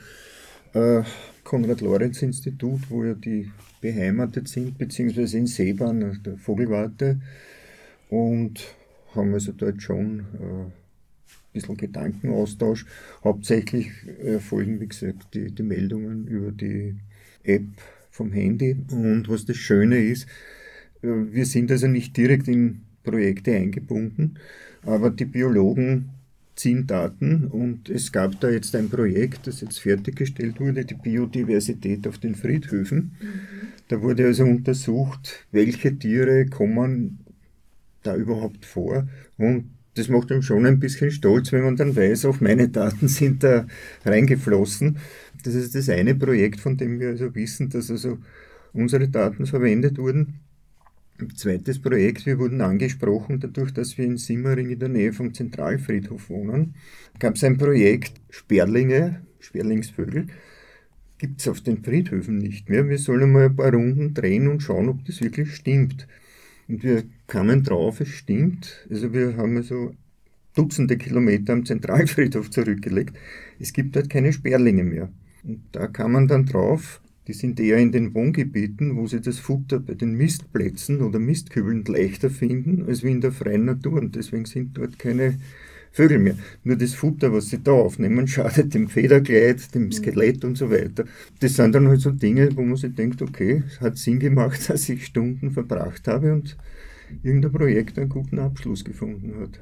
äh, 0.74 1.04
Konrad-Lorenz-Institut, 1.44 2.90
wo 2.90 3.04
ja 3.04 3.14
die 3.14 3.52
beheimatet 3.82 4.48
sind, 4.48 4.78
beziehungsweise 4.78 5.38
in 5.38 5.48
Seebahn, 5.48 6.22
der 6.24 6.38
Vogelwarte, 6.38 7.20
und 8.10 8.76
haben 9.16 9.34
also 9.34 9.52
dort 9.52 9.82
schon 9.82 10.20
äh, 10.20 10.64
ein 10.64 10.72
bisschen 11.54 11.78
Gedankenaustausch. 11.78 12.86
Hauptsächlich 13.24 13.90
erfolgen, 14.24 14.80
wie 14.80 14.88
gesagt, 14.88 15.34
die, 15.34 15.52
die 15.52 15.64
Meldungen 15.64 16.28
über 16.28 16.52
die 16.52 16.96
App 17.44 17.66
vom 18.10 18.32
Handy. 18.32 18.78
Und 18.92 19.28
was 19.30 19.46
das 19.46 19.58
Schöne 19.58 19.98
ist, 19.98 20.28
äh, 21.02 21.08
wir 21.08 21.46
sind 21.46 21.72
also 21.72 21.88
nicht 21.88 22.16
direkt 22.16 22.48
in 22.48 22.82
Projekte 23.04 23.56
eingebunden, 23.56 24.38
aber 24.84 25.10
die 25.10 25.26
Biologen 25.26 26.12
ziehen 26.56 26.88
Daten 26.88 27.48
und 27.48 27.90
es 27.90 28.12
gab 28.12 28.40
da 28.40 28.50
jetzt 28.50 28.76
ein 28.76 28.90
Projekt, 28.90 29.48
das 29.48 29.62
jetzt 29.62 29.80
fertiggestellt 29.80 30.60
wurde, 30.60 30.86
die 30.86 30.96
Biodiversität 30.96 32.08
auf 32.08 32.18
den 32.18 32.36
Friedhöfen. 32.36 33.16
Mhm. 33.20 33.28
Da 33.88 34.02
wurde 34.02 34.26
also 34.26 34.44
untersucht, 34.44 35.46
welche 35.52 35.98
Tiere 35.98 36.46
kommen 36.46 37.20
da 38.04 38.16
überhaupt 38.16 38.66
vor 38.66 39.08
und 39.38 39.66
das 39.96 40.08
macht 40.08 40.32
einem 40.32 40.42
schon 40.42 40.66
ein 40.66 40.80
bisschen 40.80 41.12
stolz, 41.12 41.52
wenn 41.52 41.64
man 41.64 41.76
dann 41.76 41.96
weiß, 41.96 42.26
auch 42.26 42.40
meine 42.40 42.70
Daten 42.70 43.08
sind 43.10 43.44
da 43.44 43.68
reingeflossen. 44.06 44.98
Das 45.44 45.54
ist 45.54 45.76
das 45.76 45.90
eine 45.90 46.16
Projekt, 46.16 46.60
von 46.60 46.78
dem 46.78 47.00
wir 47.00 47.10
also 47.10 47.34
wissen, 47.36 47.70
dass 47.70 47.92
also 47.92 48.20
unsere 48.74 49.10
Daten 49.10 49.46
verwendet 49.46 49.98
wurden. 49.98 50.41
Zweites 51.30 51.80
Projekt, 51.82 52.26
wir 52.26 52.40
wurden 52.40 52.62
angesprochen, 52.62 53.40
dadurch, 53.40 53.72
dass 53.74 53.98
wir 53.98 54.06
in 54.06 54.18
Simmering 54.18 54.70
in 54.70 54.80
der 54.80 54.90
Nähe 54.90 55.14
vom 55.14 55.34
Zentralfriedhof 55.34 56.30
wohnen, 56.30 56.76
gab 57.20 57.36
es 57.36 57.44
ein 57.44 57.58
Projekt 57.58 58.14
Sperlinge, 58.30 59.22
Sperlingsvögel, 59.40 60.28
gibt 61.18 61.42
es 61.42 61.48
auf 61.48 61.62
den 61.62 61.84
Friedhöfen 61.84 62.38
nicht 62.38 62.70
mehr. 62.70 62.90
Wir 62.90 62.98
sollen 62.98 63.32
mal 63.32 63.46
ein 63.46 63.56
paar 63.56 63.74
Runden 63.74 64.14
drehen 64.14 64.48
und 64.48 64.62
schauen, 64.62 64.90
ob 64.90 65.06
das 65.06 65.22
wirklich 65.22 65.54
stimmt. 65.56 66.08
Und 66.68 66.84
wir 66.84 67.04
kamen 67.28 67.64
drauf, 67.64 68.02
es 68.02 68.10
stimmt. 68.10 68.88
Also 68.90 69.14
wir 69.14 69.38
haben 69.38 69.58
also 69.58 69.94
Dutzende 70.56 70.98
Kilometer 70.98 71.54
am 71.54 71.66
Zentralfriedhof 71.66 72.50
zurückgelegt. 72.50 73.16
Es 73.60 73.72
gibt 73.72 73.96
dort 73.96 74.10
keine 74.10 74.34
Sperlinge 74.34 74.84
mehr. 74.84 75.10
Und 75.44 75.62
da 75.72 75.88
kam 75.88 76.14
man 76.14 76.28
dann 76.28 76.46
drauf, 76.46 77.02
die 77.32 77.38
sind 77.38 77.62
eher 77.62 77.78
in 77.78 77.94
den 77.94 78.14
Wohngebieten, 78.14 78.98
wo 78.98 79.08
sie 79.08 79.22
das 79.22 79.40
Futter 79.40 79.80
bei 79.80 79.94
den 79.94 80.16
Mistplätzen 80.16 81.02
oder 81.02 81.18
Mistkübeln 81.18 81.86
leichter 81.86 82.30
finden, 82.30 82.86
als 82.86 83.04
wie 83.04 83.12
in 83.12 83.22
der 83.22 83.32
freien 83.32 83.64
Natur. 83.64 84.02
Und 84.02 84.18
deswegen 84.18 84.44
sind 84.44 84.78
dort 84.78 85.00
keine 85.00 85.40
Vögel 85.94 86.20
mehr. 86.20 86.36
Nur 86.66 86.76
das 86.76 86.94
Futter, 86.94 87.32
was 87.32 87.48
sie 87.48 87.64
da 87.64 87.72
aufnehmen, 87.72 88.28
schadet 88.28 88.74
dem 88.74 88.90
Federkleid, 88.90 89.74
dem 89.74 89.86
mhm. 89.86 89.92
Skelett 89.94 90.44
und 90.44 90.58
so 90.58 90.70
weiter. 90.70 91.06
Das 91.40 91.56
sind 91.56 91.74
dann 91.74 91.88
halt 91.88 92.02
so 92.02 92.12
Dinge, 92.12 92.50
wo 92.58 92.64
man 92.64 92.76
sich 92.76 92.94
denkt, 92.96 93.22
okay, 93.22 93.64
es 93.66 93.80
hat 93.80 93.98
Sinn 93.98 94.20
gemacht, 94.20 94.60
dass 94.70 94.90
ich 94.90 95.06
Stunden 95.06 95.52
verbracht 95.52 96.10
habe 96.10 96.34
und 96.34 96.58
irgendein 97.24 97.54
Projekt 97.54 97.98
einen 97.98 98.10
guten 98.10 98.40
Abschluss 98.40 98.84
gefunden 98.84 99.40
hat. 99.40 99.58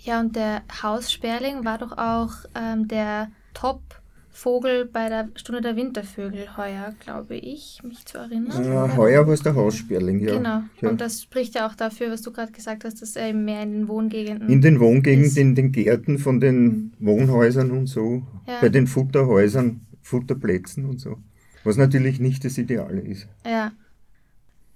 Ja, 0.00 0.18
und 0.18 0.34
der 0.34 0.62
Haussperling 0.82 1.64
war 1.64 1.78
doch 1.78 1.96
auch 1.96 2.32
ähm, 2.56 2.88
der 2.88 3.30
Top- 3.54 4.02
Vogel 4.36 4.84
bei 4.84 5.08
der 5.08 5.30
Stunde 5.34 5.62
der 5.62 5.76
Wintervögel 5.76 6.58
heuer, 6.58 6.94
glaube 7.00 7.36
ich, 7.36 7.80
mich 7.82 8.04
zu 8.04 8.18
erinnern. 8.18 8.64
Ja, 8.66 8.94
heuer 8.94 9.26
war 9.26 9.32
es 9.32 9.42
der 9.42 9.54
Haussperling, 9.54 10.20
ja. 10.20 10.36
Genau. 10.36 10.62
Ja. 10.82 10.90
Und 10.90 11.00
das 11.00 11.22
spricht 11.22 11.54
ja 11.54 11.66
auch 11.66 11.74
dafür, 11.74 12.10
was 12.10 12.20
du 12.20 12.32
gerade 12.32 12.52
gesagt 12.52 12.84
hast, 12.84 13.00
dass 13.00 13.16
er 13.16 13.32
mehr 13.32 13.62
in 13.62 13.72
den 13.72 13.88
Wohngegenden. 13.88 14.50
In 14.50 14.60
den 14.60 14.78
Wohngegenden, 14.78 15.24
ist. 15.24 15.38
in 15.38 15.54
den 15.54 15.72
Gärten 15.72 16.18
von 16.18 16.38
den 16.38 16.66
mhm. 16.66 16.92
Wohnhäusern 16.98 17.70
und 17.70 17.86
so, 17.86 18.24
ja. 18.46 18.58
bei 18.60 18.68
den 18.68 18.86
Futterhäusern, 18.86 19.80
Futterplätzen 20.02 20.84
und 20.84 21.00
so. 21.00 21.16
Was 21.64 21.78
natürlich 21.78 22.20
nicht 22.20 22.44
das 22.44 22.58
Ideale 22.58 23.00
ist. 23.00 23.26
Ja. 23.46 23.72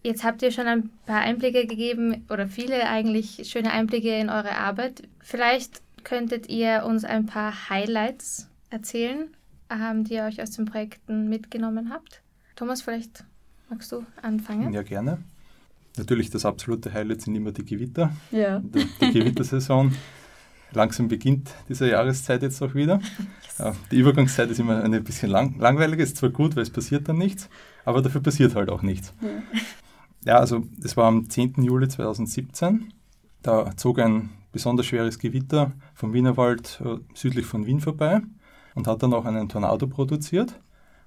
Jetzt 0.02 0.24
habt 0.24 0.40
ihr 0.40 0.52
schon 0.52 0.68
ein 0.68 0.88
paar 1.04 1.20
Einblicke 1.20 1.66
gegeben 1.66 2.24
oder 2.30 2.48
viele 2.48 2.88
eigentlich 2.88 3.42
schöne 3.44 3.72
Einblicke 3.72 4.18
in 4.18 4.30
eure 4.30 4.52
Arbeit. 4.52 5.02
Vielleicht 5.20 5.82
könntet 6.02 6.48
ihr 6.48 6.84
uns 6.86 7.04
ein 7.04 7.26
paar 7.26 7.68
Highlights 7.68 8.48
erzählen 8.70 9.28
ähm, 9.70 10.04
die 10.04 10.14
ihr 10.14 10.24
euch 10.24 10.42
aus 10.42 10.50
den 10.50 10.64
Projekten 10.64 11.28
mitgenommen 11.28 11.90
habt. 11.90 12.22
Thomas, 12.56 12.82
vielleicht 12.82 13.24
magst 13.68 13.92
du 13.92 14.04
anfangen? 14.22 14.72
Ja, 14.72 14.82
gerne. 14.82 15.18
Natürlich 15.96 16.30
das 16.30 16.44
absolute 16.44 16.92
Highlight 16.92 17.22
sind 17.22 17.34
immer 17.34 17.52
die 17.52 17.64
Gewitter. 17.64 18.12
Ja. 18.30 18.60
Die, 18.60 18.86
die 19.00 19.12
Gewittersaison. 19.12 19.94
Langsam 20.72 21.08
beginnt 21.08 21.50
diese 21.68 21.88
Jahreszeit 21.88 22.42
jetzt 22.42 22.62
auch 22.62 22.74
wieder. 22.74 23.00
Yes. 23.58 23.76
Die 23.90 23.98
Übergangszeit 23.98 24.50
ist 24.50 24.60
immer 24.60 24.82
ein 24.84 25.02
bisschen 25.02 25.28
lang, 25.28 25.58
langweilig, 25.58 25.98
ist 25.98 26.16
zwar 26.16 26.30
gut, 26.30 26.54
weil 26.54 26.62
es 26.62 26.70
passiert 26.70 27.08
dann 27.08 27.18
nichts, 27.18 27.48
aber 27.84 28.02
dafür 28.02 28.22
passiert 28.22 28.54
halt 28.54 28.70
auch 28.70 28.82
nichts. 28.82 29.12
Ja, 29.20 29.28
ja 30.24 30.38
also 30.38 30.64
es 30.82 30.96
war 30.96 31.06
am 31.06 31.28
10. 31.28 31.54
Juli 31.64 31.88
2017. 31.88 32.92
Da 33.42 33.76
zog 33.76 33.98
ein 33.98 34.30
besonders 34.52 34.86
schweres 34.86 35.18
Gewitter 35.18 35.72
vom 35.94 36.12
Wienerwald 36.12 36.80
äh, 36.84 36.98
südlich 37.14 37.46
von 37.46 37.66
Wien 37.66 37.80
vorbei 37.80 38.22
und 38.80 38.86
hat 38.86 39.02
dann 39.02 39.12
auch 39.12 39.26
einen 39.26 39.50
Tornado 39.50 39.86
produziert. 39.86 40.58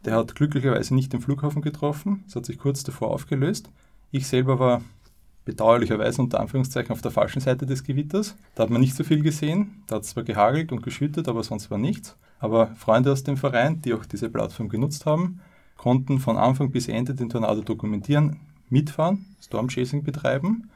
Der 0.06 0.16
hat 0.16 0.36
glücklicherweise 0.36 0.94
nicht 0.94 1.12
den 1.12 1.22
Flughafen 1.22 1.64
getroffen, 1.64 2.24
es 2.28 2.36
hat 2.36 2.46
sich 2.46 2.60
kurz 2.60 2.84
davor 2.84 3.10
aufgelöst. 3.10 3.72
Ich 4.12 4.28
selber 4.28 4.60
war 4.60 4.82
bedauerlicherweise 5.44 6.22
unter 6.22 6.40
Anführungszeichen 6.40 6.92
auf 6.92 7.02
der 7.02 7.10
falschen 7.10 7.40
Seite 7.40 7.66
des 7.66 7.84
Gewitters. 7.84 8.38
Da 8.54 8.64
hat 8.64 8.70
man 8.70 8.80
nicht 8.80 8.96
so 8.96 9.04
viel 9.04 9.24
gesehen, 9.24 9.84
da 9.88 9.96
hat 9.96 10.04
es 10.04 10.10
zwar 10.10 10.24
gehagelt 10.24 10.72
und 10.72 10.84
geschüttet, 10.84 11.28
aber 11.28 11.42
sonst 11.42 11.72
war 11.72 11.80
nichts. 11.80 12.16
Aber 12.38 12.68
Freunde 12.76 13.12
aus 13.12 13.24
dem 13.24 13.38
Verein, 13.38 13.82
die 13.82 13.96
auch 13.96 14.06
diese 14.06 14.30
Plattform 14.30 14.70
genutzt 14.70 15.08
haben, 15.08 15.40
konnten 15.76 16.20
von 16.20 16.38
Anfang 16.38 16.70
bis 16.70 16.88
Ende 16.88 17.16
den 17.16 17.30
Tornado 17.30 17.62
dokumentieren, 17.62 18.40
mitfahren, 18.70 19.26
Storm 19.42 19.70
Chasing 19.70 20.04
betreiben 20.04 20.70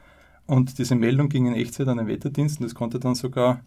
und 0.46 0.78
diese 0.78 0.96
Meldung 0.96 1.28
ging 1.28 1.46
in 1.46 1.54
Echtzeit 1.54 1.86
an 1.86 1.98
den 1.98 2.08
Wetterdienst 2.08 2.58
und 2.58 2.66
es 2.66 2.74
konnte 2.74 2.98
dann 2.98 3.14
sogar 3.14 3.60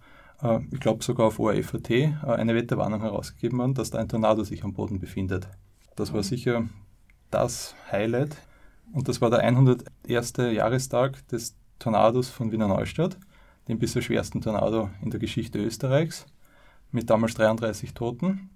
ich 0.71 0.80
glaube 0.80 1.04
sogar 1.04 1.27
auf 1.27 1.39
ORFAT, 1.39 1.89
äh, 1.91 2.13
eine 2.23 2.56
Wetterwarnung 2.56 3.01
herausgegeben 3.01 3.60
worden, 3.60 3.73
dass 3.73 3.91
da 3.91 3.99
ein 3.99 4.10
Tornado 4.10 4.43
sich 4.43 4.63
am 4.63 4.73
Boden 4.73 4.99
befindet. 4.99 5.47
Das 5.95 6.13
war 6.13 6.23
sicher 6.23 6.67
das 7.30 7.75
Highlight. 7.91 8.36
Und 8.91 9.08
das 9.08 9.21
war 9.21 9.30
der 9.30 9.39
101. 9.39 10.34
Jahrestag 10.38 11.27
des 11.27 11.56
Tornados 11.80 12.30
von 12.30 12.51
Wiener 12.51 12.67
Neustadt, 12.67 13.17
dem 13.67 13.80
bisher 13.80 14.01
schwersten 14.01 14.41
Tornado 14.41 14.89
in 15.01 15.12
der 15.12 15.19
Geschichte 15.19 15.60
Österreichs, 15.60 16.25
mit 16.91 17.10
damals 17.10 17.36
33 17.36 17.93
Toten. 17.93 18.49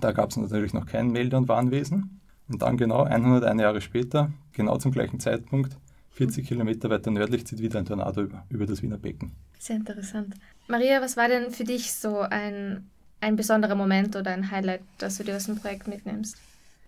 Da 0.00 0.12
gab 0.12 0.30
es 0.30 0.36
natürlich 0.36 0.72
noch 0.72 0.86
kein 0.86 1.10
Melde- 1.10 1.36
und 1.36 1.48
Warnwesen. 1.48 2.20
Und 2.48 2.62
dann 2.62 2.76
genau 2.76 3.04
101 3.04 3.60
Jahre 3.60 3.80
später, 3.80 4.32
genau 4.52 4.76
zum 4.76 4.92
gleichen 4.92 5.20
Zeitpunkt, 5.20 5.76
40 6.10 6.46
Kilometer 6.46 6.90
weiter 6.90 7.10
nördlich, 7.10 7.46
zieht 7.46 7.60
wieder 7.60 7.78
ein 7.78 7.86
Tornado 7.86 8.22
über, 8.22 8.44
über 8.50 8.66
das 8.66 8.82
Wiener 8.82 8.98
Becken. 8.98 9.32
Sehr 9.58 9.76
interessant. 9.76 10.34
Maria, 10.68 11.00
was 11.00 11.16
war 11.16 11.28
denn 11.28 11.50
für 11.50 11.64
dich 11.64 11.92
so 11.92 12.20
ein, 12.20 12.90
ein 13.20 13.36
besonderer 13.36 13.74
Moment 13.74 14.16
oder 14.16 14.30
ein 14.30 14.50
Highlight, 14.50 14.82
das 14.98 15.18
du 15.18 15.24
dir 15.24 15.36
aus 15.36 15.46
dem 15.46 15.58
Projekt 15.58 15.86
mitnimmst? 15.88 16.36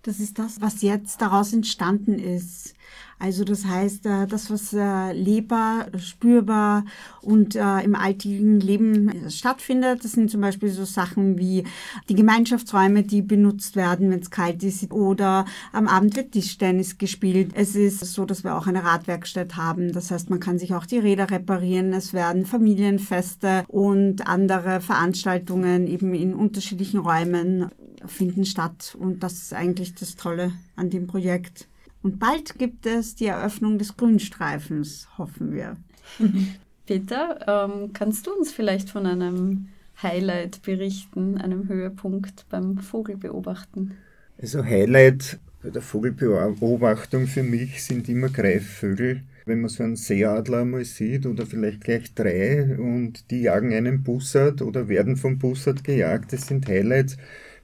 Das 0.05 0.21
ist 0.21 0.39
das, 0.39 0.61
was 0.61 0.83
jetzt 0.83 1.23
daraus 1.23 1.55
entstanden 1.55 2.19
ist. 2.19 2.75
Also 3.19 3.45
das 3.45 3.65
heißt, 3.65 4.05
äh, 4.05 4.27
das, 4.27 4.51
was 4.51 4.75
äh, 4.75 5.13
lebbar, 5.13 5.87
spürbar 5.99 6.85
und 7.23 7.57
äh, 7.57 7.81
im 7.81 7.95
alltäglichen 7.95 8.61
Leben 8.61 9.31
stattfindet, 9.31 10.05
das 10.05 10.13
sind 10.13 10.31
zum 10.31 10.43
Beispiel 10.43 10.69
so 10.69 10.85
Sachen 10.85 11.39
wie 11.39 11.65
die 12.11 12.17
Gemeinschaftsräume, 12.17 13.03
die 13.03 13.23
benutzt 13.23 13.77
werden, 13.77 14.11
wenn 14.11 14.21
es 14.21 14.31
kalt 14.31 14.63
ist, 14.63 14.93
oder 14.93 15.47
am 15.73 15.89
Abend 15.89 16.17
wird 16.17 16.33
Tischtennis 16.33 16.99
gespielt. 16.99 17.53
Es 17.55 17.75
ist 17.75 18.01
so, 18.01 18.27
dass 18.27 18.45
wir 18.45 18.57
auch 18.57 18.67
eine 18.67 18.85
Radwerkstatt 18.85 19.57
haben. 19.57 19.93
Das 19.93 20.11
heißt, 20.11 20.29
man 20.29 20.41
kann 20.41 20.59
sich 20.59 20.75
auch 20.75 20.85
die 20.85 20.99
Räder 20.99 21.31
reparieren. 21.31 21.95
Es 21.95 22.13
werden 22.13 22.45
Familienfeste 22.45 23.65
und 23.69 24.27
andere 24.27 24.83
Veranstaltungen 24.83 25.87
eben 25.87 26.13
in 26.13 26.35
unterschiedlichen 26.35 26.99
Räumen 26.99 27.71
finden 28.07 28.45
statt. 28.45 28.97
Und 28.99 29.23
das 29.23 29.35
ist 29.35 29.55
eigentlich 29.55 29.95
das 29.95 30.17
Tolle 30.17 30.53
an 30.77 30.91
dem 30.91 31.07
Projekt. 31.07 31.69
Und 32.03 32.19
bald 32.19 32.59
gibt 32.59 32.87
es 32.87 33.15
die 33.15 33.27
Eröffnung 33.27 33.79
des 33.79 33.97
Grünstreifens, 33.97 35.09
hoffen 35.17 35.53
wir. 35.53 35.77
Peter, 36.87 37.69
ähm, 37.71 37.93
kannst 37.95 38.27
du 38.27 38.33
uns 38.33 38.53
vielleicht 38.53 38.91
von 38.91 39.07
einem 39.07 39.69
Highlight 40.03 40.63
berichten, 40.63 41.39
einem 41.39 41.69
Höhepunkt 41.69 42.45
beim 42.51 42.79
Vogelbeobachten? 42.79 43.95
Also 44.39 44.63
Highlight 44.63 45.39
bei 45.63 45.71
der 45.71 45.81
Vogelbeobachtung 45.81 47.27
für 47.27 47.43
mich 47.43 47.83
sind 47.83 48.09
immer 48.11 48.29
Greifvögel. 48.29 49.23
Wenn 49.47 49.63
man 49.63 49.71
so 49.71 49.83
einen 49.83 49.97
Seeadler 49.97 50.67
mal 50.67 50.85
sieht 50.85 51.25
oder 51.25 51.47
vielleicht 51.47 51.83
gleich 51.83 52.15
drei 52.15 52.77
und 52.79 53.31
die 53.31 53.43
jagen 53.43 53.73
einen 53.73 54.03
Bussard 54.03 54.61
oder 54.61 54.89
werden 54.89 55.17
vom 55.17 55.39
Bussard 55.39 55.85
gejagt, 55.85 56.35
das 56.35 56.49
sind 56.49 56.69
Highlights, 56.69 57.17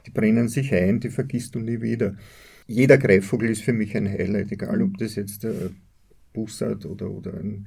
die 0.06 0.10
brennen 0.10 0.48
sich 0.48 0.72
ein, 0.74 1.00
die 1.00 1.10
vergisst 1.10 1.54
du 1.54 1.60
nie 1.60 1.80
wieder 1.80 2.16
jeder 2.70 2.98
Greifvogel 2.98 3.50
ist 3.50 3.62
für 3.62 3.72
mich 3.72 3.96
ein 3.96 4.08
Highlight, 4.08 4.52
egal 4.52 4.80
ob 4.80 4.96
das 4.98 5.16
jetzt 5.16 5.42
der 5.42 5.70
Bussard 6.32 6.86
oder, 6.86 7.10
oder 7.10 7.34
ein 7.34 7.66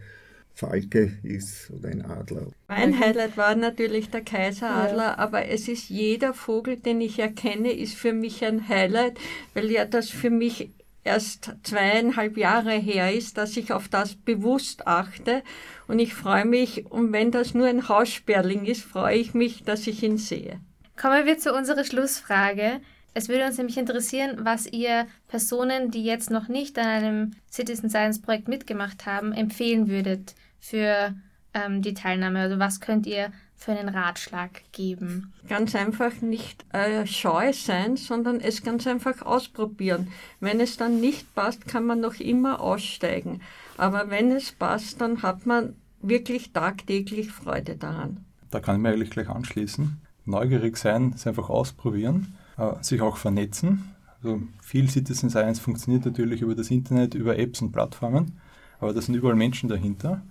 Falke 0.54 1.12
ist 1.24 1.72
oder 1.72 1.90
ein 1.90 2.06
Adler. 2.06 2.48
Mein 2.70 2.98
Highlight 2.98 3.36
war 3.36 3.54
natürlich 3.56 4.12
der 4.12 4.22
Kaiseradler, 4.22 5.04
ja. 5.04 5.18
aber 5.18 5.50
es 5.50 5.68
ist 5.68 5.90
jeder 5.90 6.34
Vogel, 6.34 6.78
den 6.78 7.02
ich 7.02 7.20
erkenne, 7.20 7.74
ist 7.74 7.96
für 7.96 8.14
mich 8.14 8.46
ein 8.46 8.70
Highlight, 8.70 9.20
weil 9.54 9.70
ja 9.70 9.84
das 9.84 10.10
für 10.10 10.30
mich 10.30 10.72
erst 11.04 11.54
zweieinhalb 11.64 12.38
Jahre 12.38 12.72
her 12.72 13.12
ist, 13.14 13.38
dass 13.38 13.58
ich 13.58 13.74
auf 13.74 13.90
das 13.90 14.16
bewusst 14.16 14.88
achte. 14.88 15.44
Und 15.90 16.00
ich 16.00 16.14
freue 16.14 16.46
mich, 16.46 16.86
und 16.90 17.12
wenn 17.12 17.32
das 17.32 17.54
nur 17.54 17.68
ein 17.68 17.90
Haussperling 17.90 18.64
ist, 18.64 18.84
freue 18.84 19.18
ich 19.18 19.34
mich, 19.34 19.64
dass 19.66 19.86
ich 19.86 20.02
ihn 20.02 20.18
sehe. 20.18 20.62
Kommen 20.96 21.26
wir 21.26 21.38
zu 21.38 21.54
unserer 21.54 21.84
Schlussfrage. 21.84 22.80
Es 23.16 23.30
würde 23.30 23.46
uns 23.46 23.58
nämlich 23.58 23.78
interessieren, 23.78 24.40
was 24.42 24.66
ihr 24.66 25.08
Personen, 25.28 25.92
die 25.92 26.04
jetzt 26.04 26.32
noch 26.32 26.48
nicht 26.48 26.78
an 26.80 26.88
einem 26.88 27.32
Citizen 27.52 27.90
Science 27.90 28.22
Projekt 28.22 28.48
mitgemacht 28.48 29.06
haben, 29.06 29.34
empfehlen 29.34 29.88
würdet 29.88 30.34
für 30.60 31.14
ähm, 31.54 31.82
die 31.82 31.94
Teilnahme. 31.94 32.40
Also 32.40 32.60
was 32.60 32.80
könnt 32.80 33.06
ihr 33.06 33.32
für 33.56 33.72
einen 33.72 33.90
Ratschlag 33.90 34.62
geben? 34.72 35.32
Ganz 35.48 35.76
einfach 35.76 36.22
nicht 36.22 36.66
äh, 36.74 37.06
scheu 37.06 37.54
sein, 37.54 37.98
sondern 37.98 38.40
es 38.40 38.64
ganz 38.64 38.88
einfach 38.88 39.22
ausprobieren. 39.22 40.08
Wenn 40.40 40.60
es 40.60 40.78
dann 40.78 41.00
nicht 41.00 41.34
passt, 41.36 41.68
kann 41.68 41.86
man 41.86 42.00
noch 42.00 42.16
immer 42.16 42.60
aussteigen. 42.62 43.42
Aber 43.78 44.10
wenn 44.10 44.32
es 44.32 44.52
passt, 44.52 45.02
dann 45.02 45.22
hat 45.22 45.46
man 45.46 45.76
wirklich 46.02 46.52
tagtäglich 46.52 47.32
Freude 47.32 47.76
daran. 47.78 48.26
Da 48.52 48.60
kann 48.60 48.76
ich 48.76 48.82
mir 48.82 48.90
eigentlich 48.90 49.12
gleich 49.12 49.30
anschließen. 49.30 50.02
Neugierig 50.26 50.78
sein, 50.78 51.14
es 51.16 51.28
einfach 51.28 51.50
ausprobieren, 51.50 52.36
äh, 52.58 52.72
sich 52.82 53.02
auch 53.02 53.18
vernetzen. 53.18 53.94
Also 54.24 54.42
viel 54.62 54.90
Citizen 54.90 55.30
Science 55.30 55.60
funktioniert 55.60 56.06
natürlich 56.06 56.42
über 56.42 56.56
das 56.56 56.72
Internet, 56.72 57.14
über 57.14 57.38
Apps 57.38 57.62
und 57.62 57.72
Plattformen, 57.72 58.40
aber 58.80 58.94
da 58.94 59.02
sind 59.02 59.16
überall 59.16 59.36
Menschen 59.36 59.68
dahinter. 59.70 60.22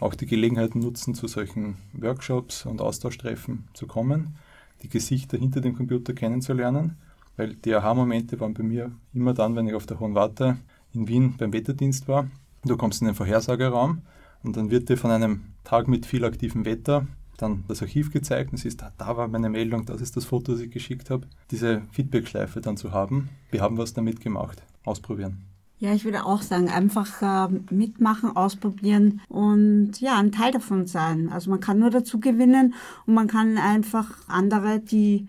Auch 0.00 0.14
die 0.14 0.26
Gelegenheit 0.26 0.74
nutzen, 0.74 1.14
zu 1.14 1.28
solchen 1.28 1.76
Workshops 1.92 2.66
und 2.66 2.80
Austauschtreffen 2.80 3.68
zu 3.74 3.86
kommen, 3.86 4.36
die 4.82 4.88
Gesichter 4.88 5.38
hinter 5.38 5.60
dem 5.60 5.76
Computer 5.76 6.14
kennenzulernen, 6.14 6.96
weil 7.36 7.54
die 7.54 7.74
Aha-Momente 7.74 8.40
waren 8.40 8.54
bei 8.54 8.62
mir 8.62 8.92
immer 9.12 9.34
dann, 9.34 9.56
wenn 9.56 9.68
ich 9.68 9.74
auf 9.74 9.86
der 9.86 10.00
Hohen 10.00 10.14
Warte 10.14 10.56
in 10.92 11.06
Wien 11.06 11.34
beim 11.36 11.52
Wetterdienst 11.52 12.08
war. 12.08 12.28
Du 12.64 12.76
kommst 12.76 13.02
in 13.02 13.06
den 13.06 13.14
Vorhersageraum 13.14 14.02
und 14.42 14.56
dann 14.56 14.70
wird 14.70 14.88
dir 14.88 14.96
von 14.96 15.10
einem 15.10 15.44
Tag 15.64 15.86
mit 15.86 16.06
viel 16.06 16.24
aktivem 16.24 16.64
Wetter 16.64 17.06
dann 17.36 17.64
das 17.68 17.82
Archiv 17.82 18.12
gezeigt 18.12 18.52
und 18.52 18.58
siehst, 18.58 18.84
da 18.96 19.16
war 19.16 19.28
meine 19.28 19.50
Meldung, 19.50 19.84
das 19.86 20.00
ist 20.00 20.16
das 20.16 20.24
Foto, 20.24 20.52
das 20.52 20.60
ich 20.60 20.70
geschickt 20.70 21.10
habe. 21.10 21.26
Diese 21.50 21.82
Feedback-Schleife 21.92 22.60
dann 22.60 22.76
zu 22.76 22.92
haben, 22.92 23.28
wir 23.50 23.60
haben 23.60 23.78
was 23.78 23.94
damit 23.94 24.20
gemacht, 24.20 24.62
ausprobieren. 24.84 25.38
Ja, 25.78 25.92
ich 25.92 26.04
würde 26.04 26.24
auch 26.24 26.40
sagen, 26.40 26.68
einfach 26.68 27.20
äh, 27.20 27.52
mitmachen, 27.70 28.36
ausprobieren 28.36 29.20
und 29.28 30.00
ja, 30.00 30.18
ein 30.18 30.32
Teil 30.32 30.52
davon 30.52 30.86
sein. 30.86 31.28
Also 31.30 31.50
man 31.50 31.60
kann 31.60 31.78
nur 31.78 31.90
dazu 31.90 32.20
gewinnen 32.20 32.74
und 33.06 33.14
man 33.14 33.26
kann 33.26 33.58
einfach 33.58 34.10
andere, 34.28 34.78
die 34.80 35.26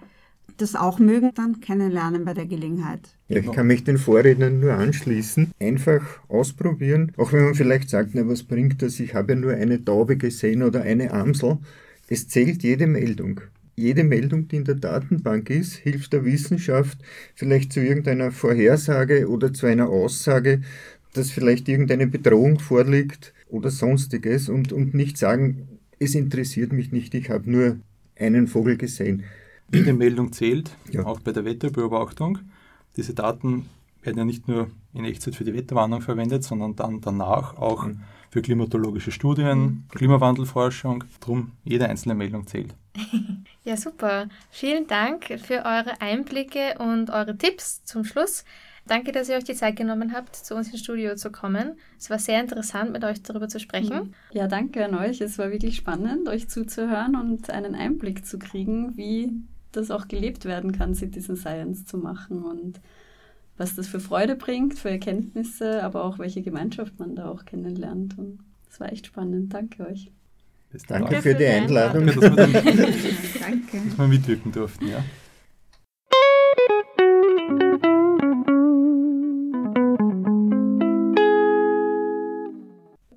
das 0.57 0.75
auch 0.75 0.99
mögen, 0.99 1.31
dann 1.35 1.59
kennenlernen 1.59 2.25
bei 2.25 2.33
der 2.33 2.45
Gelegenheit. 2.45 3.01
Ja, 3.27 3.39
ich 3.39 3.51
kann 3.51 3.67
mich 3.67 3.83
den 3.83 3.97
Vorrednern 3.97 4.59
nur 4.59 4.73
anschließen. 4.73 5.51
Einfach 5.59 6.01
ausprobieren. 6.27 7.11
Auch 7.17 7.33
wenn 7.33 7.43
man 7.43 7.55
vielleicht 7.55 7.89
sagt, 7.89 8.11
na, 8.13 8.27
was 8.27 8.43
bringt 8.43 8.81
das? 8.81 8.99
Ich 8.99 9.15
habe 9.15 9.33
ja 9.33 9.39
nur 9.39 9.53
eine 9.53 9.83
Taube 9.83 10.15
gesehen 10.15 10.63
oder 10.63 10.83
eine 10.83 11.11
Amsel. 11.11 11.57
Es 12.07 12.27
zählt 12.27 12.63
jede 12.63 12.87
Meldung. 12.87 13.41
Jede 13.75 14.03
Meldung, 14.03 14.47
die 14.47 14.57
in 14.57 14.63
der 14.63 14.75
Datenbank 14.75 15.49
ist, 15.49 15.75
hilft 15.75 16.13
der 16.13 16.23
Wissenschaft 16.23 16.99
vielleicht 17.33 17.73
zu 17.73 17.81
irgendeiner 17.81 18.31
Vorhersage 18.31 19.27
oder 19.27 19.53
zu 19.53 19.65
einer 19.65 19.89
Aussage, 19.89 20.61
dass 21.13 21.31
vielleicht 21.31 21.67
irgendeine 21.67 22.07
Bedrohung 22.07 22.59
vorliegt 22.59 23.33
oder 23.49 23.71
sonstiges 23.71 24.49
und, 24.49 24.71
und 24.71 24.93
nicht 24.93 25.17
sagen, 25.17 25.67
es 25.99 26.15
interessiert 26.15 26.73
mich 26.73 26.91
nicht, 26.91 27.13
ich 27.15 27.29
habe 27.29 27.49
nur 27.49 27.77
einen 28.17 28.47
Vogel 28.47 28.77
gesehen. 28.77 29.23
Jede 29.73 29.93
Meldung 29.93 30.31
zählt, 30.31 30.75
ja. 30.91 31.05
auch 31.05 31.19
bei 31.19 31.31
der 31.31 31.43
Wetterbeobachtung. 31.43 32.39
Diese 32.95 33.13
Daten 33.13 33.65
werden 34.05 34.17
ja 34.17 34.25
nicht 34.25 34.47
nur 34.47 34.69
in 34.93 35.05
Echtzeit 35.05 35.35
für 35.35 35.43
die 35.43 35.53
Wetterwarnung 35.53 36.01
verwendet, 36.01 36.43
sondern 36.43 36.75
dann 36.75 37.01
danach 37.01 37.57
auch 37.57 37.85
mhm. 37.85 38.01
für 38.29 38.41
klimatologische 38.41 39.11
Studien, 39.11 39.59
mhm. 39.59 39.83
Klimawandelforschung. 39.89 41.03
Drum, 41.19 41.51
jede 41.63 41.89
einzelne 41.89 42.15
Meldung 42.15 42.47
zählt. 42.47 42.75
Ja, 43.67 43.77
super. 43.77 44.29
Vielen 44.51 44.85
Dank 44.85 45.25
für 45.39 45.65
eure 45.65 45.99
Einblicke 45.99 46.75
und 46.77 47.09
eure 47.09 47.35
Tipps 47.35 47.83
zum 47.83 48.03
Schluss. 48.03 48.45
Danke, 48.87 49.11
dass 49.11 49.27
ihr 49.27 49.35
euch 49.37 49.43
die 49.43 49.55
Zeit 49.55 49.75
genommen 49.75 50.13
habt, 50.13 50.35
zu 50.35 50.53
uns 50.53 50.69
ins 50.69 50.81
Studio 50.81 51.15
zu 51.15 51.31
kommen. 51.31 51.79
Es 51.97 52.11
war 52.11 52.19
sehr 52.19 52.39
interessant, 52.39 52.91
mit 52.91 53.03
euch 53.03 53.23
darüber 53.23 53.47
zu 53.47 53.59
sprechen. 53.59 53.95
Mhm. 53.95 54.13
Ja, 54.31 54.47
danke 54.47 54.85
an 54.85 54.93
euch. 54.93 55.19
Es 55.21 55.39
war 55.39 55.49
wirklich 55.49 55.77
spannend, 55.77 56.29
euch 56.29 56.47
zuzuhören 56.47 57.15
und 57.15 57.49
einen 57.49 57.73
Einblick 57.73 58.27
zu 58.27 58.37
kriegen, 58.37 58.95
wie 58.95 59.31
das 59.71 59.89
auch 59.89 60.07
gelebt 60.07 60.45
werden 60.45 60.71
kann, 60.71 60.93
Citizen 60.93 61.35
Science 61.35 61.85
zu 61.85 61.97
machen 61.97 62.43
und 62.43 62.79
was 63.57 63.75
das 63.75 63.87
für 63.87 63.99
Freude 63.99 64.35
bringt, 64.35 64.77
für 64.77 64.89
Erkenntnisse, 64.89 65.83
aber 65.83 66.03
auch 66.03 66.19
welche 66.19 66.41
Gemeinschaft 66.41 66.99
man 66.99 67.15
da 67.15 67.29
auch 67.29 67.45
kennenlernt. 67.45 68.17
Und 68.17 68.39
das 68.67 68.79
war 68.79 68.91
echt 68.91 69.07
spannend. 69.07 69.53
Danke 69.53 69.87
euch. 69.87 70.11
Danke, 70.87 70.87
Danke 70.87 71.15
für, 71.15 71.21
für 71.21 71.35
die 71.35 71.45
Einladung. 71.45 72.07
Danke, 72.07 72.19
dass 72.19 72.53
wir, 72.53 72.61
Danke. 73.39 73.81
Dass 73.89 73.97
wir 73.97 74.07
mitwirken 74.07 74.51
durften. 74.51 74.87
Ja. 74.87 75.03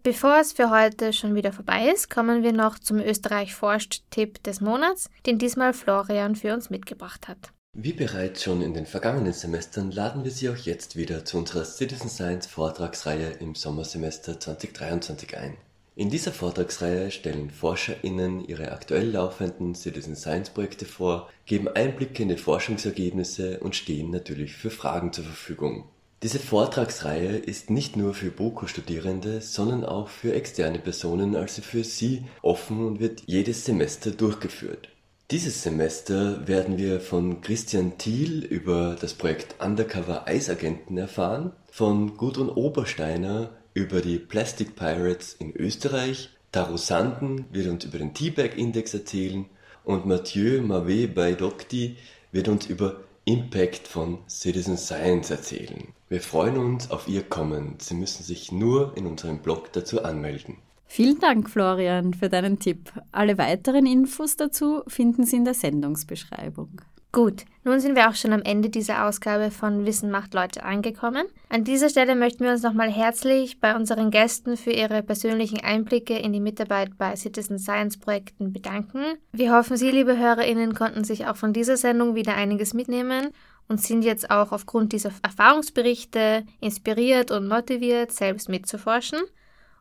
Bevor 0.05 0.38
es 0.38 0.53
für 0.55 0.70
heute 0.70 1.12
schon 1.12 1.35
wieder 1.35 1.53
vorbei 1.53 1.90
ist, 1.92 2.09
kommen 2.09 2.42
wir 2.42 2.53
noch 2.53 2.79
zum 2.79 2.98
Österreich 2.98 3.55
forscht-Tipp 3.55 4.42
des 4.42 4.61
Monats, 4.62 5.11
den 5.27 5.38
diesmal 5.38 5.74
Florian 5.74 6.35
für 6.35 6.55
uns 6.55 6.70
mitgebracht 6.70 7.29
hat. 7.29 7.53
Wie 7.81 7.93
bereits 7.93 8.43
schon 8.43 8.61
in 8.61 8.75
den 8.75 8.87
vergangenen 8.87 9.33
Semestern 9.33 9.93
laden 9.93 10.25
wir 10.25 10.33
Sie 10.33 10.49
auch 10.49 10.57
jetzt 10.57 10.97
wieder 10.97 11.25
zu 11.25 11.38
unserer 11.38 11.64
Citizen 11.64 12.09
Science 12.09 12.49
Vortragsreihe 12.49 13.35
im 13.38 13.55
Sommersemester 13.55 14.41
2023 14.41 15.37
ein. 15.37 15.57
In 15.95 16.11
dieser 16.11 16.33
Vortragsreihe 16.33 17.12
stellen 17.12 17.53
ForscherInnen 17.53 18.45
ihre 18.49 18.73
aktuell 18.73 19.12
laufenden 19.12 19.77
Citizen 19.77 20.17
Science 20.17 20.51
Projekte 20.51 20.87
vor, 20.87 21.31
geben 21.47 21.69
Einblicke 21.69 22.25
in 22.25 22.31
die 22.31 22.37
Forschungsergebnisse 22.37 23.61
und 23.61 23.77
stehen 23.77 24.11
natürlich 24.11 24.55
für 24.55 24.71
Fragen 24.71 25.12
zur 25.12 25.27
Verfügung. 25.27 25.85
Diese 26.25 26.41
Vortragsreihe 26.41 27.37
ist 27.37 27.71
nicht 27.71 27.97
nur 27.97 28.12
für 28.12 28.33
BOKU-Studierende, 28.33 29.41
sondern 29.41 29.85
auch 29.85 30.09
für 30.09 30.35
externe 30.35 30.81
Personen, 30.81 31.37
also 31.37 31.62
für 31.62 31.85
Sie, 31.85 32.25
offen 32.43 32.85
und 32.85 32.99
wird 32.99 33.23
jedes 33.27 33.67
Semester 33.67 34.11
durchgeführt. 34.11 34.88
Dieses 35.31 35.62
Semester 35.62 36.49
werden 36.49 36.79
wir 36.79 37.01
von 37.01 37.43
Christian 37.43 37.99
Thiel 37.99 38.43
über 38.47 38.97
das 38.99 39.12
Projekt 39.12 39.62
Undercover 39.62 40.27
Eisagenten 40.27 40.97
erfahren, 40.97 41.53
von 41.71 42.17
Gudrun 42.17 42.49
Obersteiner 42.49 43.51
über 43.75 44.01
die 44.01 44.19
Plastic 44.19 44.75
Pirates 44.75 45.35
in 45.35 45.55
Österreich, 45.55 46.31
Taro 46.51 46.79
Sanden 46.79 47.45
wird 47.53 47.67
uns 47.67 47.85
über 47.85 47.99
den 47.99 48.14
T-Bag-Index 48.14 48.95
erzählen 48.95 49.45
und 49.85 50.07
Mathieu 50.07 50.62
Mavé 50.62 51.07
Baidokti 51.07 51.99
wird 52.33 52.49
uns 52.49 52.64
über 52.64 52.97
Impact 53.27 53.87
von 53.87 54.21
Citizen 54.31 54.79
Science 54.79 55.29
erzählen. 55.29 55.88
Wir 56.09 56.23
freuen 56.23 56.57
uns 56.57 56.91
auf 56.91 57.07
Ihr 57.07 57.23
Kommen. 57.23 57.75
Sie 57.81 57.93
müssen 57.93 58.23
sich 58.23 58.51
nur 58.51 58.97
in 58.97 59.05
unserem 59.05 59.41
Blog 59.41 59.75
dazu 59.75 60.03
anmelden. 60.03 60.57
Vielen 60.90 61.20
Dank, 61.20 61.51
Florian, 61.51 62.14
für 62.14 62.29
deinen 62.29 62.59
Tipp. 62.59 62.90
Alle 63.12 63.37
weiteren 63.37 63.87
Infos 63.87 64.37
dazu 64.37 64.83
finden 64.88 65.24
Sie 65.24 65.37
in 65.37 65.44
der 65.44 65.55
Sendungsbeschreibung. 65.55 66.81
Gut, 67.12 67.44
nun 67.64 67.81
sind 67.81 67.94
wir 67.94 68.09
auch 68.09 68.14
schon 68.14 68.33
am 68.33 68.42
Ende 68.42 68.68
dieser 68.68 69.07
Ausgabe 69.07 69.51
von 69.51 69.87
Wissen 69.87 70.11
macht 70.11 70.35
Leute 70.35 70.62
angekommen. 70.62 71.27
An 71.48 71.64
dieser 71.64 71.88
Stelle 71.88 72.14
möchten 72.14 72.44
wir 72.44 72.53
uns 72.53 72.62
nochmal 72.62 72.90
herzlich 72.90 73.61
bei 73.61 73.74
unseren 73.77 74.11
Gästen 74.11 74.57
für 74.57 74.72
ihre 74.72 75.03
persönlichen 75.03 75.61
Einblicke 75.61 76.18
in 76.18 76.33
die 76.33 76.40
Mitarbeit 76.40 76.98
bei 76.98 77.16
Citizen 77.16 77.59
Science 77.59 77.98
Projekten 77.98 78.53
bedanken. 78.53 79.03
Wir 79.33 79.55
hoffen, 79.55 79.77
Sie, 79.77 79.90
liebe 79.90 80.18
HörerInnen, 80.18 80.74
konnten 80.74 81.05
sich 81.05 81.27
auch 81.27 81.37
von 81.37 81.53
dieser 81.53 81.79
Sendung 81.79 82.14
wieder 82.14 82.35
einiges 82.35 82.74
mitnehmen 82.74 83.29
und 83.68 83.81
sind 83.81 84.03
jetzt 84.05 84.31
auch 84.31 84.53
aufgrund 84.53 84.92
dieser 84.92 85.12
Erfahrungsberichte 85.22 86.44
inspiriert 86.61 87.31
und 87.31 87.48
motiviert, 87.48 88.12
selbst 88.12 88.48
mitzuforschen. 88.51 89.20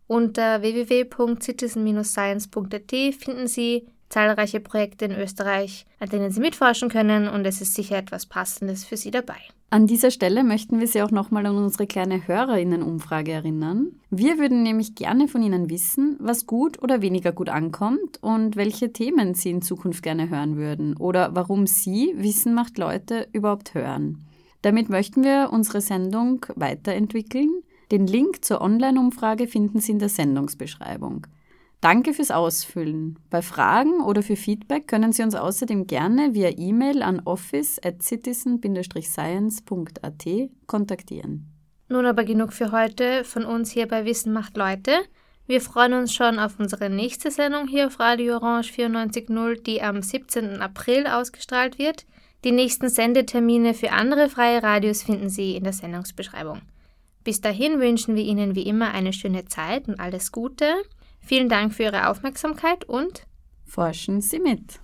Unter 0.08 0.62
www.citizen-science.at 0.62 3.14
finden 3.14 3.48
Sie 3.48 3.86
zahlreiche 4.10 4.62
Projekte 4.62 5.06
in 5.06 5.12
Österreich, 5.12 5.86
an 6.00 6.10
denen 6.10 6.32
Sie 6.32 6.40
mitforschen 6.40 6.90
können 6.90 7.28
und 7.28 7.46
es 7.46 7.62
ist 7.62 7.76
sicher 7.76 7.98
etwas 7.98 8.26
Passendes 8.26 8.86
für 8.86 8.98
Sie 8.98 9.12
dabei. 9.12 9.38
An 9.70 9.86
dieser 9.86 10.12
Stelle 10.12 10.46
möchten 10.46 10.80
wir 10.80 10.88
Sie 10.88 11.02
auch 11.02 11.12
nochmal 11.12 11.46
an 11.46 11.58
unsere 11.58 11.88
kleine 11.88 12.26
Hörerinnenumfrage 12.26 13.34
erinnern. 13.34 14.00
Wir 14.10 14.38
würden 14.38 14.64
nämlich 14.64 14.96
gerne 14.96 15.28
von 15.28 15.44
Ihnen 15.44 15.70
wissen, 15.70 16.16
was 16.20 16.46
gut 16.46 16.82
oder 16.82 17.02
weniger 17.02 17.34
gut 17.34 17.50
ankommt 17.50 18.24
und 18.24 18.56
welche 18.56 18.94
Themen 18.94 19.34
Sie 19.34 19.50
in 19.50 19.62
Zukunft 19.62 20.04
gerne 20.04 20.30
hören 20.30 20.56
würden 20.56 20.96
oder 20.96 21.36
warum 21.36 21.68
Sie 21.68 22.14
Wissen 22.16 22.54
macht 22.54 22.78
Leute 22.78 23.28
überhaupt 23.34 23.74
hören. 23.74 24.24
Damit 24.62 24.90
möchten 24.90 25.26
wir 25.26 25.50
unsere 25.52 25.82
Sendung 25.82 26.46
weiterentwickeln. 26.56 27.50
Den 27.92 28.08
Link 28.08 28.44
zur 28.44 28.60
Online-Umfrage 28.62 29.48
finden 29.48 29.80
Sie 29.80 29.94
in 29.94 30.00
der 30.00 30.10
Sendungsbeschreibung. 30.10 31.28
Danke 31.80 32.14
fürs 32.14 32.32
Ausfüllen. 32.32 33.20
Bei 33.30 33.44
Fragen 33.44 34.02
oder 34.02 34.24
für 34.24 34.36
Feedback 34.36 34.88
können 34.88 35.14
Sie 35.14 35.24
uns 35.24 35.36
außerdem 35.36 35.88
gerne 35.88 36.34
via 36.34 36.50
E-Mail 36.58 37.04
an 37.04 37.22
office 37.24 37.80
at 37.84 38.02
citizen-science.at 38.02 40.26
kontaktieren. 40.66 41.54
Nun 41.88 42.06
aber 42.06 42.26
genug 42.26 42.52
für 42.52 42.72
heute 42.72 43.24
von 43.24 43.46
uns 43.46 43.70
hier 43.72 43.88
bei 43.88 44.06
Wissen 44.06 44.34
macht 44.34 44.58
Leute. 44.58 44.92
Wir 45.46 45.62
freuen 45.62 45.94
uns 45.94 46.14
schon 46.14 46.40
auf 46.40 46.60
unsere 46.60 46.90
nächste 46.90 47.32
Sendung 47.32 47.68
hier 47.68 47.88
auf 47.88 48.02
Radio 48.02 48.36
Orange 48.36 48.74
94.0, 48.74 49.64
die 49.64 49.82
am 49.82 50.02
17. 50.02 50.62
April 50.62 51.08
ausgestrahlt 51.08 51.80
wird. 51.80 52.06
Die 52.44 52.52
nächsten 52.52 52.90
Sendetermine 52.90 53.74
für 53.74 53.94
andere 53.94 54.28
freie 54.28 54.62
Radios 54.62 55.04
finden 55.04 55.30
Sie 55.30 55.56
in 55.56 55.64
der 55.64 55.72
Sendungsbeschreibung. 55.74 56.62
Bis 57.28 57.42
dahin 57.42 57.82
wünschen 57.82 58.16
wir 58.16 58.24
Ihnen 58.24 58.56
wie 58.56 58.62
immer 58.62 58.94
eine 58.94 59.12
schöne 59.12 59.44
Zeit 59.44 59.90
und 59.90 60.00
alles 60.00 60.32
Gute. 60.32 60.66
Vielen 61.20 61.50
Dank 61.50 61.74
für 61.74 61.84
Ihre 61.84 62.08
Aufmerksamkeit 62.08 62.86
und 62.86 63.28
Forschen 63.66 64.22
Sie 64.22 64.40
mit. 64.40 64.80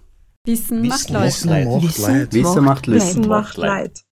Wissen, 0.45 0.83
Wissen 0.83 0.89
macht 0.89 1.09
macht 1.09 1.45
Leute. 1.45 1.47
Leid. 1.47 1.83
Wissen 1.83 2.03
Leid. 2.03 2.33
Wissen 2.33 2.63
macht 2.65 2.87
Leid. 2.87 3.01
Wissen 3.01 3.27
macht 3.29 3.55
Leid. 3.55 4.01